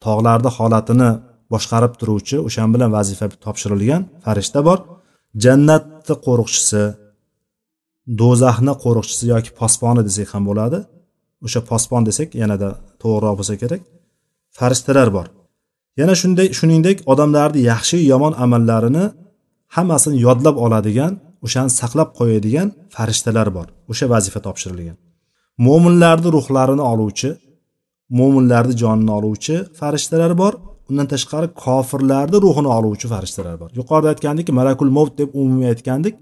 Tog'larni 0.04 0.50
holatini 0.56 1.10
boshqarib 1.52 1.92
turuvchi 2.00 2.36
o'shan 2.46 2.68
bilan 2.74 2.90
vazifa 2.96 3.26
topshirilgan 3.44 4.02
farishta 4.24 4.60
bor. 4.68 4.78
Jannatni 5.44 6.14
qo'riqchisi 6.26 6.82
do'zaxni 8.20 8.72
qo'riqchisi 8.84 9.24
yoki 9.32 9.50
posboni 9.60 10.02
desak 10.08 10.28
ham 10.34 10.42
bo'ladi. 10.50 10.78
O'sha 11.46 11.60
posbon 11.70 12.02
desak 12.08 12.28
yanada 12.42 12.68
to'g'riroq 13.02 13.34
bo'lsa 13.38 13.54
kerak. 13.62 13.82
Farishtalar 14.58 15.08
bor. 15.16 15.26
Yana 16.00 16.14
shunday 16.20 16.48
shuningdek 16.58 16.96
odamlarni 17.12 17.60
yaxshi 17.72 17.98
yomon 18.12 18.32
amallarini 18.44 19.04
hammasini 19.76 20.16
yodlab 20.26 20.56
oladigan 20.64 21.12
o'shani 21.44 21.70
saqlab 21.80 22.10
qo'yadigan 22.18 22.68
farishtalar 22.94 23.48
bor. 23.56 23.66
O'sha 23.90 24.06
vazifa 24.12 24.40
topshirilgan. 24.46 24.96
Mo'minlarni 25.66 26.28
ruhlarini 26.36 26.84
oluvchi 26.92 27.30
mo'minlarni 28.18 28.74
jonini 28.82 29.12
oluvchi 29.18 29.54
farishtalar 29.80 30.32
bor. 30.42 30.52
Undan 30.90 31.06
tashqari 31.14 31.48
kofirlarni 31.64 32.38
ruhini 32.44 32.70
oluvchi 32.78 33.06
farishtalar 33.14 33.56
bor. 33.62 33.70
Yuqorida 33.78 34.08
aytgandik 34.14 34.46
malakul 34.60 34.90
movt 34.96 35.14
deb 35.20 35.28
umumiy 35.40 35.68
aytgandik. 35.72 36.14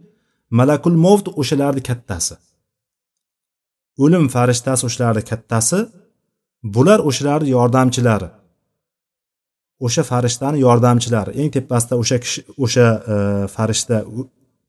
Malakul 0.58 0.96
movt 1.06 1.26
o'shalarni 1.40 1.82
kattasi. 1.88 2.34
O'lim 4.02 4.24
farishtasi 4.34 4.82
o'shalarni 4.88 5.22
kattasi. 5.30 5.78
Bular 6.74 7.00
o'shalarni 7.08 7.48
yordamchilari. 7.56 8.28
O'sha 9.86 10.02
farishtani 10.10 10.58
yordamchilari. 10.66 11.30
Eng 11.40 11.50
tepasida 11.56 11.94
o'sha 12.02 12.16
kishi 12.24 12.40
o'sha 12.64 12.86
e, 13.12 13.14
farishta 13.54 13.96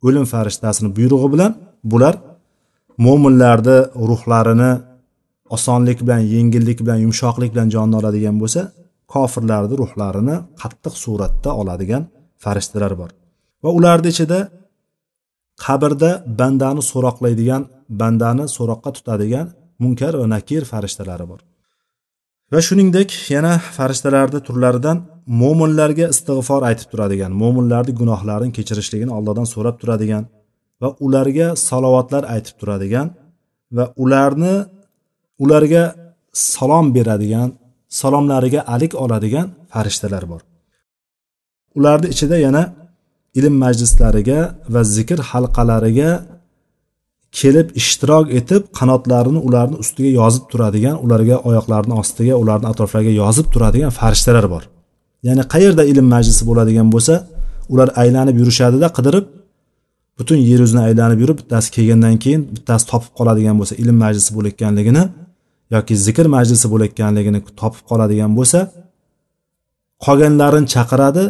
o'lim 0.07 0.25
farishtasini 0.33 0.89
buyrug'i 0.97 1.29
bilan 1.33 1.51
bular 1.91 2.15
mo'minlarni 3.05 3.77
ruhlarini 4.09 4.71
osonlik 5.55 5.99
bilan 6.05 6.21
yengillik 6.33 6.79
bilan 6.85 6.99
yumshoqlik 7.05 7.51
bilan 7.53 7.67
jonni 7.75 7.95
oladigan 8.01 8.35
bo'lsa 8.41 8.61
kofirlarni 9.13 9.75
ruhlarini 9.81 10.35
qattiq 10.61 10.93
suratda 11.03 11.49
oladigan 11.61 12.03
farishtalar 12.43 12.93
bor. 13.01 13.09
Va 13.63 13.69
ularni 13.77 14.09
ichida 14.13 14.39
qabrda 15.65 16.11
bandani 16.39 16.83
so'roqlaydigan 16.91 17.61
bandani 18.01 18.45
so'roqqa 18.57 18.89
tutadigan 18.97 19.47
munkar 19.83 20.13
va 20.21 20.25
nakir 20.35 20.63
farishtalari 20.71 21.25
bor. 21.31 21.41
Va 22.53 22.59
shuningdek 22.67 23.09
yana 23.35 23.53
farishtalarni 23.77 24.39
turlaridan 24.47 24.97
mo'minlarga 25.41 26.05
istig'for 26.13 26.61
aytib 26.69 26.87
turadigan 26.91 27.31
mo'minlarni 27.41 27.93
gunohlarini 28.01 28.53
kechirishligini 28.57 29.11
allohdan 29.17 29.47
so'rab 29.53 29.75
turadigan 29.81 30.23
va 30.81 30.89
ularga 31.05 31.47
salovatlar 31.67 32.23
aytib 32.35 32.55
turadigan 32.61 33.07
va 33.77 33.85
ularni 34.03 34.55
ularga 35.43 35.83
salom 36.51 36.85
beradigan 36.95 37.49
salomlariga 37.99 38.61
alik 38.75 38.93
oladigan 39.03 39.47
farishtalar 39.71 40.23
bor. 40.31 40.41
Ularni 41.77 42.07
ichida 42.13 42.37
yana 42.45 42.63
ilm 43.39 43.55
majlislariga 43.65 44.39
va 44.73 44.81
zikr 44.95 45.19
halqalariga 45.31 46.11
kelib 47.39 47.67
ishtirok 47.81 48.25
etib 48.39 48.61
qanotlarini 48.79 49.39
ularni 49.47 49.77
ustiga 49.83 50.11
yozib 50.19 50.43
turadigan 50.51 50.95
ularga 51.05 51.35
oyoqlarini 51.49 51.95
ostiga 52.01 52.33
ularni 52.43 52.67
atroflariga 52.71 53.13
yozib 53.23 53.47
turadigan 53.53 53.91
farishtalar 53.99 54.45
bor. 54.53 54.63
Ya'ni 55.27 55.43
qayerda 55.53 55.83
ilm 55.91 56.07
majlisi 56.15 56.43
bo'ladigan 56.49 56.87
bo'lsa 56.93 57.13
ular 57.73 57.89
aylanib 58.01 58.35
yurishadida 58.41 58.87
qidirib 58.97 59.25
butun 60.19 60.37
yer 60.49 60.59
yuzini 60.63 60.81
aylanib 60.87 61.19
yurib 61.23 61.37
bittasi 61.41 61.67
kelgandan 61.75 62.15
keyin 62.23 62.41
bittasi 62.55 62.83
topib 62.91 63.11
qoladigan 63.19 63.55
bo'lsa 63.59 63.73
ilm 63.83 63.97
majlisi 64.03 64.31
bo'layotganligini 64.37 65.03
yoki 65.75 65.93
zikr 66.05 66.25
majlisi 66.35 66.67
bo'layotganligini 66.73 67.39
topib 67.61 67.83
qoladigan 67.89 68.31
bo'lsa 68.39 68.59
qolganlarini 70.05 70.67
chaqiradi 70.75 71.23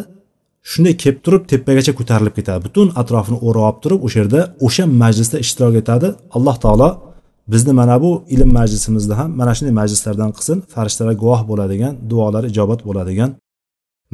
shunday 0.70 0.94
kelib 1.02 1.18
turib 1.24 1.42
tepagacha 1.52 1.92
ko'tarilib 1.98 2.34
ketadi. 2.38 2.60
Butun 2.66 2.86
atrofini 3.00 3.38
o'rab 3.46 3.64
olib 3.68 3.78
turib 3.84 4.00
o'sha 4.06 4.18
yerda 4.22 4.40
o'sha 4.66 4.84
majlisda 5.02 5.36
ishtirok 5.44 5.74
etadi. 5.82 6.08
Alloh 6.36 6.56
taolo 6.64 6.88
bizni 7.52 7.72
mana 7.80 7.96
bu 8.04 8.10
ilm 8.34 8.50
majlisimizni 8.58 9.14
ham 9.20 9.30
mana 9.40 9.52
shunday 9.56 9.74
majlislardan 9.80 10.30
qilsin 10.36 10.58
farishtalar 10.74 11.14
guvoh 11.22 11.40
bo'ladigan 11.50 11.92
duolar 12.10 12.44
ijobat 12.50 12.80
bo'ladigan 12.88 13.30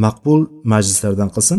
maqbul 0.04 0.40
majlislardan 0.72 1.30
qilsin. 1.36 1.58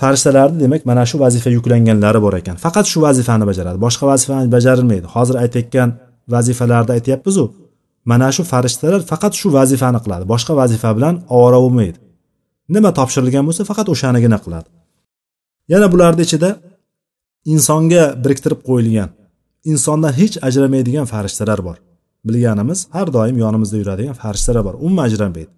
Farishtalarni 0.00 0.58
demak 0.64 0.82
mana 0.90 1.04
shu 1.10 1.16
vazifa 1.24 1.50
yuklanganlari 1.56 2.20
bor 2.26 2.34
ekan. 2.40 2.56
Faqat 2.64 2.86
shu 2.92 2.98
vazifani 3.06 3.44
bajaradi. 3.50 3.78
Boshqa 3.86 4.04
vazifani 4.12 4.48
bajarilmaydi. 4.56 5.06
Hozir 5.14 5.36
aytayotgan 5.42 5.88
vazifalarni 6.34 6.92
aytyapmizu. 6.96 7.44
Mana 8.10 8.28
shu 8.36 8.42
farishtalar 8.52 9.00
faqat 9.12 9.32
shu 9.40 9.48
vazifani 9.58 9.98
qiladi. 10.04 10.24
Boshqa 10.32 10.52
vazifa 10.60 10.90
bilan 10.96 11.14
ovora 11.36 11.58
bo'lmaydi 11.64 11.98
nima 12.74 12.90
topshirilgan 12.98 13.44
bo'lsa 13.48 13.62
faqat 13.70 13.86
o'shanigina 13.94 14.38
qiladi. 14.44 14.68
Yana 15.72 15.86
bularni 15.92 16.22
ichida 16.28 16.50
insonga 17.54 18.04
biriktirib 18.24 18.60
qo'yilgan 18.68 19.10
insondan 19.72 20.12
hech 20.20 20.34
ajramaydigan 20.48 21.06
farishtalar 21.12 21.60
bor. 21.68 21.76
Bilganimiz 22.28 22.80
har 22.96 23.08
doim 23.16 23.36
yonimizda 23.44 23.76
yuradigan 23.82 24.16
farishtalar 24.22 24.62
bor. 24.68 24.74
Umuman 24.84 25.04
ajramaydi. 25.08 25.50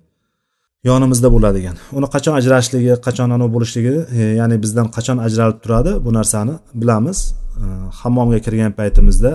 Yonimizda 0.91 1.28
bo'ladigan. 1.35 1.76
Uni 1.99 2.09
qachon 2.14 2.35
ajrashligi 2.41 2.95
qachon 3.07 3.28
anavi 3.37 3.51
bo'lishligi 3.57 3.95
e, 4.18 4.20
ya'ni 4.41 4.57
bizdan 4.64 4.87
qachon 4.97 5.18
ajralib 5.26 5.59
turadi 5.64 5.93
bu 6.05 6.11
narsani 6.18 6.55
bilamiz. 6.80 7.18
E, 7.62 7.64
hammomga 8.01 8.39
kirgan 8.47 8.72
paytimizda 8.80 9.32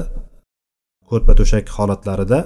ko'rpa 1.10 1.34
to'shak 1.39 1.66
holatlarida 1.78 2.39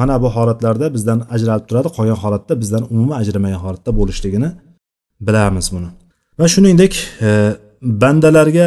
mana 0.00 0.14
bu 0.22 0.28
holatlarda 0.36 0.86
bizdan 0.96 1.18
ajralib 1.34 1.64
turadi 1.68 1.88
qolgan 1.96 2.18
holatda 2.24 2.52
bizdan 2.62 2.82
umuman 2.92 3.16
ajramagan 3.22 3.60
holatda 3.64 3.90
bo'lishligini 3.98 4.50
bilamiz 5.26 5.66
buni. 5.74 5.88
Va 6.40 6.46
shuningdek 6.54 6.92
e, 7.28 7.30
bandalarga 8.02 8.66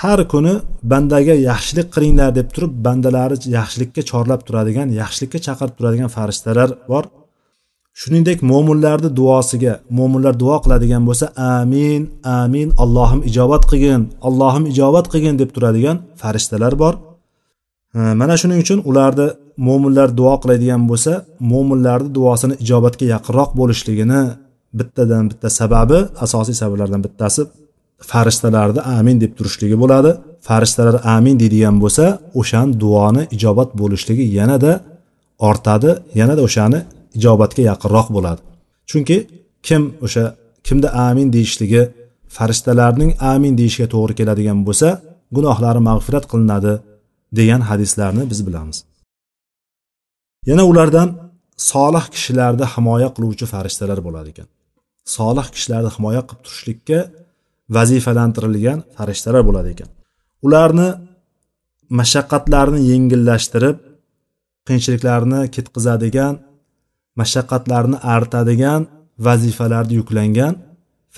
har 0.00 0.20
kuni 0.32 0.54
bandaga 0.92 1.34
yaxshilik 1.50 1.88
qilinglar 1.94 2.30
deb 2.38 2.48
turib 2.54 2.72
bandalari 2.86 3.36
yaxshilikka 3.58 4.02
chorlab 4.10 4.40
turadigan 4.48 4.88
yaxshilikka 5.02 5.38
chaqirib 5.46 5.74
turadigan 5.78 6.10
farishtalar 6.16 6.70
bor. 6.92 7.04
Shuningdek 8.00 8.38
mo'minlarni 8.50 9.10
duosiga 9.18 9.74
mo'minlar 9.98 10.34
duo 10.42 10.56
qiladigan 10.64 11.02
bo'lsa 11.08 11.26
amin 11.56 12.02
amin 12.40 12.68
allohim 12.82 13.20
ijobat 13.30 13.62
qilgin 13.70 14.02
allohim 14.28 14.64
ijobat 14.72 15.06
qilgin 15.12 15.34
deb 15.40 15.50
turadigan 15.54 15.96
farishtalar 16.20 16.74
bor. 16.82 16.94
Mana 18.20 18.34
shuning 18.40 18.60
uchun 18.64 18.78
ularni 18.90 19.26
mo'minlar 19.66 20.08
duo 20.20 20.34
qiladigan 20.42 20.82
bo'lsa 20.90 21.12
mo'minlarni 21.52 22.10
duosini 22.16 22.54
ijobatga 22.64 23.04
yaqinroq 23.14 23.50
bo'lishligini 23.60 24.20
bittadan 24.78 25.24
bitta 25.30 25.48
sababi 25.60 25.98
asosiy 26.24 26.56
sabablardan 26.62 27.00
bittasi 27.06 27.42
farishtalarni 28.10 28.80
amin 28.98 29.16
deb 29.22 29.32
turishligi 29.38 29.76
bo'ladi. 29.82 30.10
Farishtalar 30.48 30.96
amin 31.16 31.34
deydigan 31.42 31.76
bo'lsa 31.82 32.04
o'shan 32.40 32.68
duoni 32.82 33.22
ijobat 33.36 33.70
bo'lishligi 33.80 34.24
yanada 34.38 34.72
ortadi 35.48 35.90
yanada 36.20 36.42
o'shani 36.48 36.80
ijobatga 37.18 37.62
yaqinroq 37.70 38.08
bo'ladi. 38.16 38.40
Chunki 38.90 39.16
kim 39.66 39.82
o'sha 40.06 40.24
kimda 40.66 40.88
amin 41.08 41.28
deyishligi 41.36 41.82
farishtalarning 42.36 43.12
amin 43.32 43.52
deyishiga 43.60 43.88
to'g'ri 43.94 44.14
keladigan 44.20 44.58
bo'lsa 44.68 44.88
gunohlari 45.36 45.80
mag'firat 45.88 46.24
qilinadi 46.32 46.72
degan 47.38 47.60
hadislarni 47.70 48.22
biz 48.30 48.40
bilamiz. 48.46 48.78
Yana 50.50 50.64
ulardan 50.70 51.08
solih 51.70 52.04
kishilarni 52.14 52.66
himoya 52.74 53.08
qiluvchi 53.16 53.46
farishtalar 53.52 53.98
bo'ladi 54.06 54.28
ekan. 54.34 54.48
Solih 55.16 55.46
kishilarni 55.54 55.90
himoya 55.96 56.22
qilib 56.28 56.42
turishlikka 56.46 56.98
vazifalantirilgan 57.76 58.78
farishtalar 58.96 59.42
bo'ladi 59.48 59.68
ekan. 59.74 59.88
Ularni 60.46 60.88
mashaqqatlarni 61.98 62.80
yengillashtirib 62.90 63.76
qiyinchiliklarni 64.66 65.40
ketqizadigan 65.54 66.34
mashaqqatlarni 67.20 67.96
artadigan 68.16 68.82
vazifalarni 69.26 69.94
yuklangan 70.00 70.54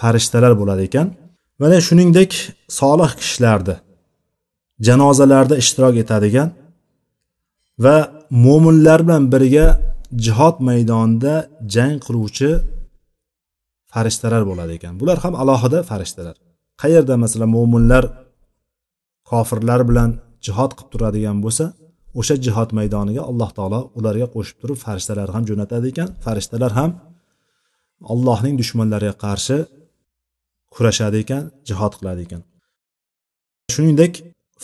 farishtalar 0.01 0.53
bo'ladi 0.61 0.83
ekan. 0.89 1.07
Mana 1.61 1.79
shuningdek 1.87 2.31
solih 2.79 3.11
kishilarni 3.21 3.77
janozalarda 4.87 5.55
ishtirok 5.63 5.95
etadigan 6.05 6.49
va 7.85 7.97
mo'minlar 8.45 9.01
bilan 9.07 9.25
birga 9.35 9.67
jihod 10.25 10.57
maydonida 10.69 11.35
jang 11.75 11.97
qiluvchi 12.07 12.51
farishtalar 13.93 14.43
bo'ladi 14.51 14.73
ekan. 14.79 14.93
Bular 15.01 15.19
ham 15.25 15.35
alohida 15.43 15.79
farishtalar. 15.91 16.37
Qayerda 16.83 17.15
masalan 17.25 17.51
mo'minlar 17.57 18.05
kofirlar 19.31 19.81
bilan 19.89 20.11
jihod 20.47 20.71
qilib 20.77 20.91
turadigan 20.93 21.37
bo'lsa 21.45 21.65
o'sha 22.21 22.35
jihod 22.45 22.71
maydoniga 22.79 23.23
alloh 23.31 23.51
taolo 23.59 23.81
ularga 23.99 24.27
qo'shib 24.35 24.57
turib 24.63 24.79
farishtalar 24.85 25.29
ham 25.35 25.45
jo'natadi 25.51 25.87
ekan. 25.93 26.09
Farishtalar 26.25 26.73
ham 26.79 26.91
allohning 28.13 28.55
dushmanlariga 28.61 29.15
qarshi 29.25 29.57
kurashadi 30.75 31.17
ekan 31.25 31.43
jihod 31.69 31.93
qiladi 31.99 32.21
ekan. 32.27 32.43
Shuningdek 33.73 34.13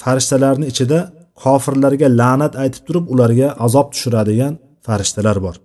farishtalarni 0.03 0.67
ichida 0.73 0.99
kofirlarga 1.43 2.09
la'nat 2.21 2.53
aytib 2.63 2.83
turib 2.89 3.05
ularga 3.15 3.49
azob 3.67 3.87
tushiradigan 3.95 4.53
farishtalar 4.87 5.39
bor. 5.47 5.57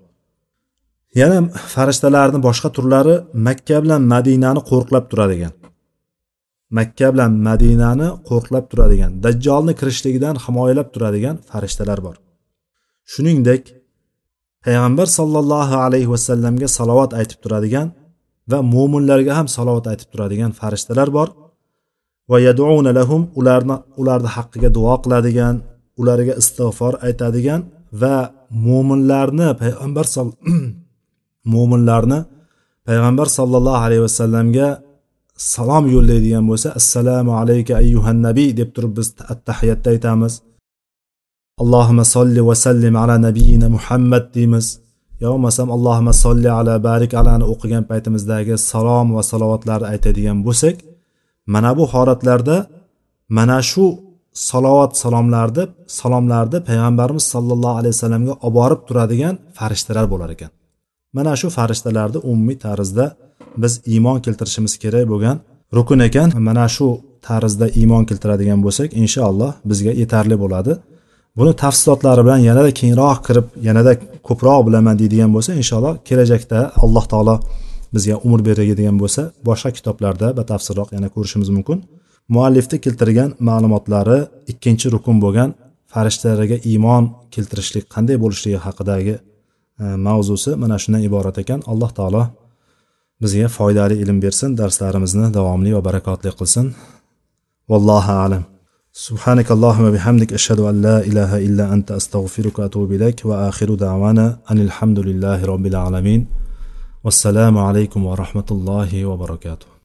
Yana 1.20 1.38
farishtalarni 1.76 2.40
boshqa 2.48 2.70
turlari 2.76 3.16
makka 3.48 3.78
bilan 3.84 4.02
madinani 4.14 4.62
qo'riqlab 4.70 5.06
turadigan 5.12 5.54
makka 6.78 7.08
bilan 7.14 7.32
madinani 7.48 8.08
qo'riqlab 8.30 8.66
turadigan 8.72 9.12
dajjolni 9.26 9.74
kirishligidan 9.80 10.36
himoyalab 10.46 10.88
turadigan 10.94 11.36
farishtalar 11.50 12.00
bor. 12.06 12.16
Shuningdek 13.12 13.64
payg'ambar 14.66 15.08
sollallohu 15.18 15.76
alayhi 15.86 16.10
vasallamga 16.14 16.68
salovat 16.78 17.12
aytib 17.20 17.40
turadigan 17.44 17.88
va 18.52 18.60
mo'minlarga 18.74 19.34
ham 19.40 19.48
salovat 19.58 19.86
aytib 19.92 20.10
turadigan 20.14 20.52
farishtalar 20.60 21.10
bor. 21.18 21.30
Va 22.32 22.38
yaduna 22.48 22.92
lahum 23.00 23.22
ularni 23.40 23.76
ularni 24.02 24.30
haqqiga 24.36 24.70
duo 24.78 24.96
qiladigan 25.04 25.56
ularga 26.02 26.34
istig'for 26.42 26.94
aytadigan 27.08 27.62
va 28.02 28.16
mo'minlarni 28.66 29.50
payg'ambar 29.62 30.06
mo'minlarni 31.54 32.20
payg'ambar 32.88 33.28
sollallohu 33.38 33.84
alayhi 33.86 34.04
vasallamga 34.08 34.68
salom 35.38 35.86
yo'llaydigan 35.96 36.46
bo'lsa 36.50 36.70
assalomu 36.80 37.32
alayka 37.42 37.74
ayyuhan 37.82 38.18
nabiy 38.28 38.50
deb 38.60 38.70
turib 38.76 38.98
biz 38.98 39.08
attahiyatda 39.34 39.90
aytamiz. 39.94 40.34
Allohima 41.62 42.06
solli 42.16 42.42
va 42.50 42.56
sallim 42.66 42.96
ala 42.96 43.16
nabiyina 43.28 43.68
muhammad 43.76 44.26
deymiz. 44.36 44.66
Yo 45.22 45.30
bo'lmasam 45.34 45.68
allohima 45.76 46.14
solli 46.24 46.50
ala 46.60 46.74
barik 46.88 47.12
alani 47.22 47.46
o'qigan 47.54 47.84
paytimizdagi 47.92 48.56
salom 48.72 49.08
va 49.16 49.24
salovatlarni 49.32 49.88
aytadigan 49.94 50.38
bo'lsak 50.48 50.76
mana 51.54 51.72
bu 51.78 51.84
holatlarda 51.94 52.58
mana 53.38 53.60
shu 53.72 53.86
salovat 54.50 54.92
salomlarni 55.04 55.64
salomlarni 56.00 56.60
payg'ambarimiz 56.70 57.26
sollallohu 57.34 57.76
alayhi 57.80 57.96
vasallamga 57.96 58.34
olib 58.46 58.56
borib 58.60 58.82
turadigan 58.88 59.36
farishtalar 59.58 60.06
bo'lar 60.14 60.30
ekan. 60.36 60.52
Mana 61.18 61.34
shu 61.40 61.48
farishtalarni 61.58 62.20
umumiy 62.32 62.58
tarzda 62.66 63.06
biz 63.58 63.82
iymon 63.94 64.18
keltirishimiz 64.26 64.74
kerak 64.84 65.06
bo'lgan 65.12 65.38
rukun 65.78 66.00
ekan. 66.08 66.28
Mana 66.48 66.68
shu 66.76 66.88
tarzda 67.28 67.68
iymon 67.80 68.04
keltiradigan 68.10 68.60
bo'lsak 68.66 68.90
inshaalloh 69.02 69.52
bizga 69.70 69.92
yetarli 70.02 70.36
bo'ladi. 70.44 70.74
Buni 71.38 71.54
tafsilotlari 71.64 72.22
bilan 72.26 72.42
yanada 72.50 72.72
kengroq 72.80 73.20
kirib 73.28 73.46
yanada 73.68 73.92
ko'proq 74.28 74.60
bilaman 74.68 74.96
deydigan 75.02 75.32
bo'lsa 75.36 75.52
inshaalloh 75.62 75.94
kelajakda 76.08 76.60
alloh 76.84 77.06
taolo 77.14 77.36
bizga 77.96 78.16
umr 78.26 78.40
beradigan 78.48 78.98
bo'lsa 79.02 79.22
boshqa 79.48 79.70
kitoblarda 79.78 80.28
batafsilroq 80.40 80.90
yana 80.96 81.08
ko'rishimiz 81.16 81.50
mumkin. 81.56 81.78
Muallifni 82.36 82.78
keltirgan 82.86 83.30
ma'lumotlari 83.48 84.20
ikkinchi 84.52 84.88
rukun 84.96 85.18
bo'lgan 85.24 85.50
farishtalarga 85.94 86.58
iymon 86.72 87.04
keltirishlik 87.34 87.86
qanday 87.96 88.18
bo'lishligi 88.24 88.60
haqidagi 88.66 89.16
e, 89.84 89.86
mavzusi 90.08 90.52
mana 90.62 90.76
shundan 90.82 91.02
iborat 91.10 91.38
ekan. 91.44 91.60
Alloh 91.72 91.92
taolo 91.98 92.24
bizga 93.23 93.49
foydali 93.57 93.95
ilm 94.03 94.19
bersin 94.25 94.51
darslarimizni 94.61 95.27
davomli 95.39 95.71
va 95.77 95.83
barakotli 95.89 96.31
qilsin 96.39 96.67
vallohu 97.71 98.13
alam 98.27 98.45
سبحانك 99.09 99.49
اللهم 99.57 99.85
وبحمدك 99.89 100.31
أشهد 100.39 100.61
أن 100.71 100.77
لا 100.87 100.97
إله 101.09 101.31
إلا 101.47 101.65
أنت 101.75 101.89
أستغفرك 102.01 102.59
وأتوب 102.59 102.89
إليك 102.97 103.19
وآخر 103.29 103.69
دعوانا 103.85 104.27
أن 104.51 104.59
الحمد 104.67 104.99
لله 105.09 105.39
رب 105.53 105.65
العالمين 105.73 106.21
والسلام 107.05 107.55
عليكم 107.69 108.01
ورحمة 108.11 108.49
الله 108.51 108.91
وبركاته 109.11 109.69